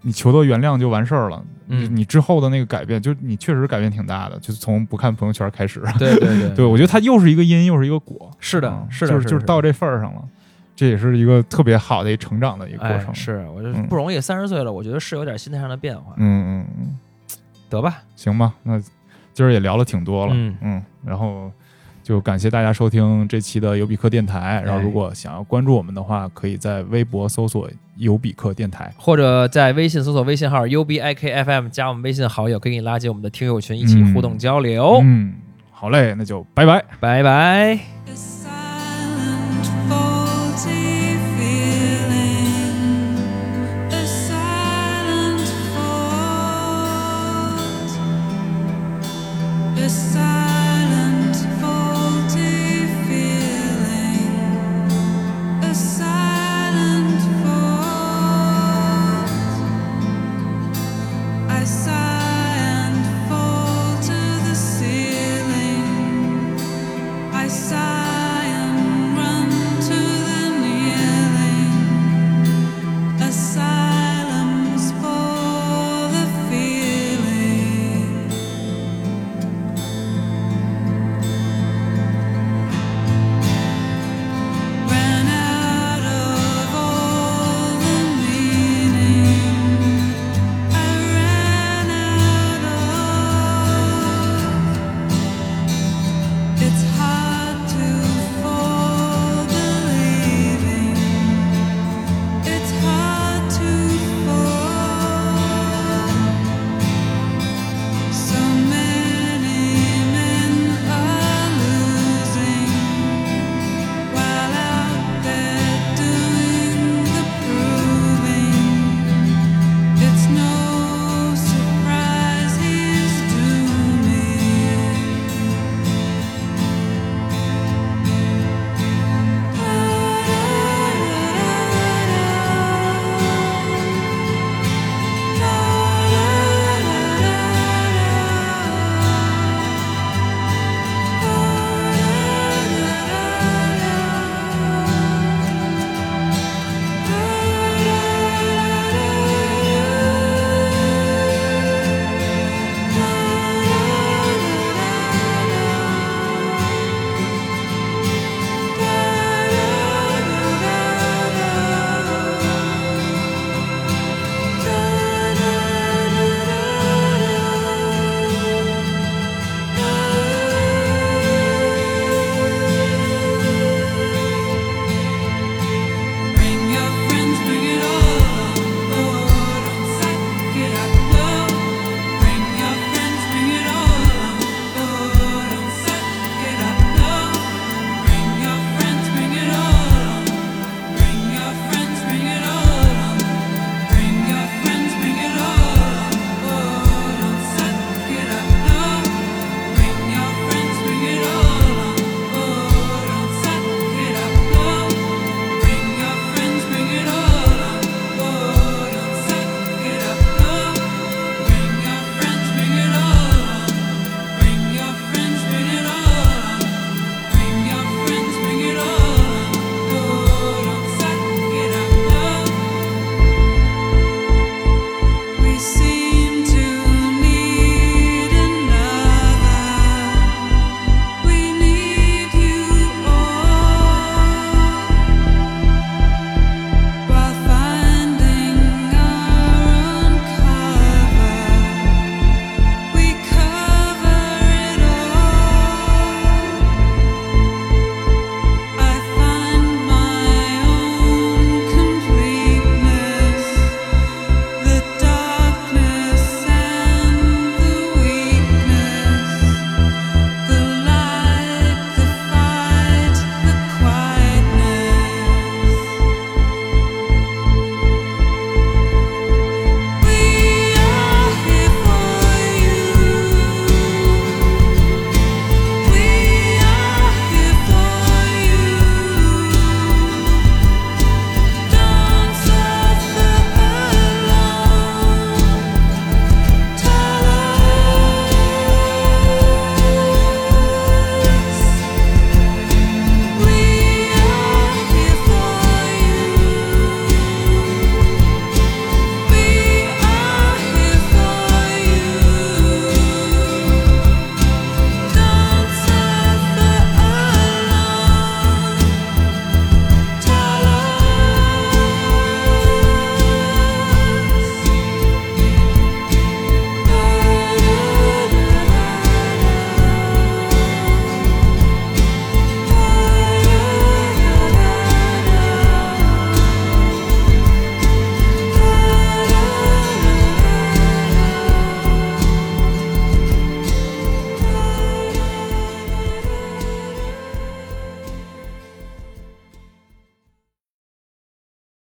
[0.03, 1.43] 你求得原谅就完事儿了。
[1.67, 5.83] 嗯你之后的那个改变，就你确实改变挺大的，就是从不看朋友圈开始。
[5.99, 8.31] 对对对对，我觉得它又是一个因，又是一个果。
[8.39, 10.23] 是的嗯是的就是就是到这份儿上了，
[10.75, 16.13] 这也是一个特别好的一成长的一个过哎程。，是，我觉得不容易，三十岁了，我觉得是有点心态上的变化。
[16.15, 16.97] 嗯嗯嗯，
[17.69, 18.81] 得吧，行吧，那
[19.33, 21.51] 今儿也聊了挺多了，嗯然后
[22.09, 24.63] 就感谢大家收听这期的尤比克电台。
[24.65, 34.99] 然后哎如果想要关注我们的话，可以在微博搜索“尤比克电台或者在微信搜索微信号 U B I K F M，加我们微信好友，可以给你拉进我们的听友群，一起嗯互动交流。
[35.03, 35.35] 嗯，
[35.69, 36.83] 好嘞，那就拜拜。
[36.99, 38.38] 拜拜。